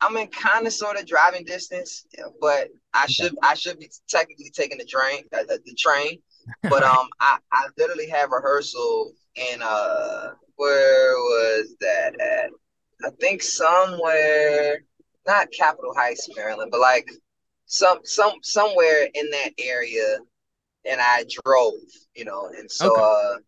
I'm 0.00 0.16
in 0.16 0.28
kind 0.28 0.66
of 0.66 0.72
sort 0.72 0.98
of 0.98 1.06
driving 1.06 1.44
distance, 1.44 2.06
but 2.40 2.68
I 2.94 3.06
should 3.06 3.36
I 3.42 3.54
should 3.54 3.78
be 3.78 3.90
technically 4.08 4.50
taking 4.50 4.78
the 4.78 4.84
train 4.84 5.24
uh, 5.32 5.42
the, 5.44 5.60
the 5.64 5.74
train. 5.74 6.18
But 6.62 6.82
um, 6.82 7.08
I 7.20 7.38
I 7.52 7.68
literally 7.76 8.08
have 8.08 8.30
rehearsal 8.30 9.12
in 9.36 9.60
uh 9.60 10.30
where 10.56 11.12
was 11.12 11.76
that 11.80 12.18
at? 12.20 12.50
I 13.04 13.10
think 13.20 13.42
somewhere 13.42 14.80
not 15.28 15.52
Capitol 15.52 15.94
Heights, 15.96 16.28
Maryland, 16.36 16.72
but 16.72 16.80
like 16.80 17.08
some 17.66 18.00
some 18.04 18.34
somewhere 18.42 19.08
in 19.14 19.30
that 19.30 19.52
area. 19.60 20.18
And 20.86 21.00
I 21.00 21.24
drove, 21.44 21.74
you 22.16 22.24
know, 22.24 22.48
and 22.56 22.70
so 22.70 22.88
Okay. 22.88 23.02
uh, 23.02 23.38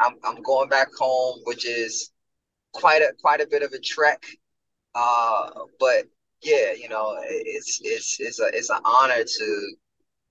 I'm 0.00 0.16
I'm 0.24 0.42
going 0.42 0.68
back 0.70 0.88
home, 0.98 1.40
which 1.44 1.66
is 1.66 2.12
quite 2.72 3.02
a 3.02 3.12
quite 3.20 3.40
a 3.42 3.48
bit 3.48 3.62
of 3.62 3.72
a 3.72 3.80
trek. 3.80 4.22
Uh, 4.94 5.50
but 5.80 6.06
yeah, 6.42 6.72
you 6.72 6.88
know, 6.88 7.16
it's 7.22 7.80
it's 7.82 8.20
it's 8.20 8.40
a 8.40 8.48
it's 8.54 8.70
an 8.70 8.80
honor 8.84 9.24
to, 9.24 9.76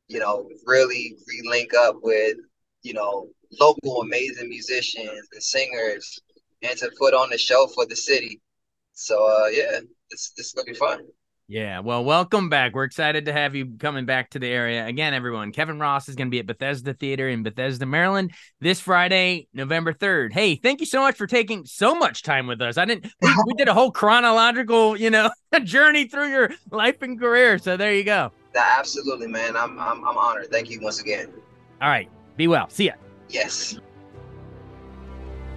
you 0.08 0.20
know, 0.20 0.50
really 0.66 1.16
re-link 1.28 1.74
up 1.76 1.98
with, 2.04 2.38
you 2.84 2.94
know, 2.94 3.30
local 3.60 4.02
amazing 4.02 4.50
musicians 4.50 5.28
and 5.34 5.44
singers 5.44 6.20
and 6.62 6.78
to 6.80 6.92
put 7.00 7.13
on 7.13 7.30
the 7.30 7.38
show 7.38 7.68
for 7.68 7.86
the 7.86 7.96
city. 7.96 8.42
So 8.94 9.26
uh 9.28 9.48
yeah, 9.48 9.80
this 10.13 10.32
this 10.38 10.47
is 10.47 10.54
gonna 10.54 10.65
be 10.65 10.73
fun. 10.73 10.99
Yeah, 11.49 11.80
well, 11.82 12.06
welcome 12.06 12.47
back. 12.49 12.73
We're 12.73 12.86
excited 12.86 13.26
to 13.26 13.34
have 13.34 13.54
you 13.54 13.73
coming 13.78 14.06
back 14.06 14.30
to 14.30 14.39
the 14.39 14.47
area 14.47 14.86
again. 14.86 15.13
Everyone, 15.13 15.52
Kevin 15.52 15.78
Ross 15.78 16.08
is 16.08 16.15
going 16.15 16.28
to 16.28 16.32
be 16.32 16.39
at 16.39 16.47
Bethesda 16.47 16.93
Theater 16.93 17.28
in 17.28 17.43
Bethesda, 17.43 17.86
Maryland, 17.86 18.32
this 18.61 18.80
Friday, 18.80 19.49
November 19.53 19.91
third. 19.91 20.32
Hey, 20.32 20.55
thank 20.55 20.80
you 20.80 20.86
so 20.86 21.01
much 21.01 21.18
for 21.18 21.28
taking 21.28 21.66
so 21.66 21.95
much 21.95 22.24
time 22.24 22.47
with 22.47 22.61
us. 22.61 22.78
I 22.78 22.86
didn't. 22.86 23.11
We, 23.22 23.30
we 23.45 23.53
did 23.55 23.68
a 23.68 23.74
whole 23.74 23.91
chronological, 23.91 24.95
you 24.95 25.09
know, 25.09 25.30
journey 25.64 26.07
through 26.07 26.30
your 26.30 26.51
life 26.72 27.01
and 27.01 27.20
career. 27.20 27.57
So 27.57 27.76
there 27.76 27.93
you 27.93 28.05
go. 28.05 28.32
Absolutely, 28.55 29.28
man. 29.28 29.57
I'm 29.57 29.78
I'm 29.80 30.07
I'm 30.07 30.18
honored. 30.18 30.49
Thank 30.49 30.70
you 30.70 30.80
once 30.80 31.01
again. 31.01 31.34
All 31.82 31.89
right, 31.89 32.09
be 32.38 32.47
well. 32.47 32.70
See 32.70 32.86
ya. 32.86 32.93
Yes. 33.28 33.78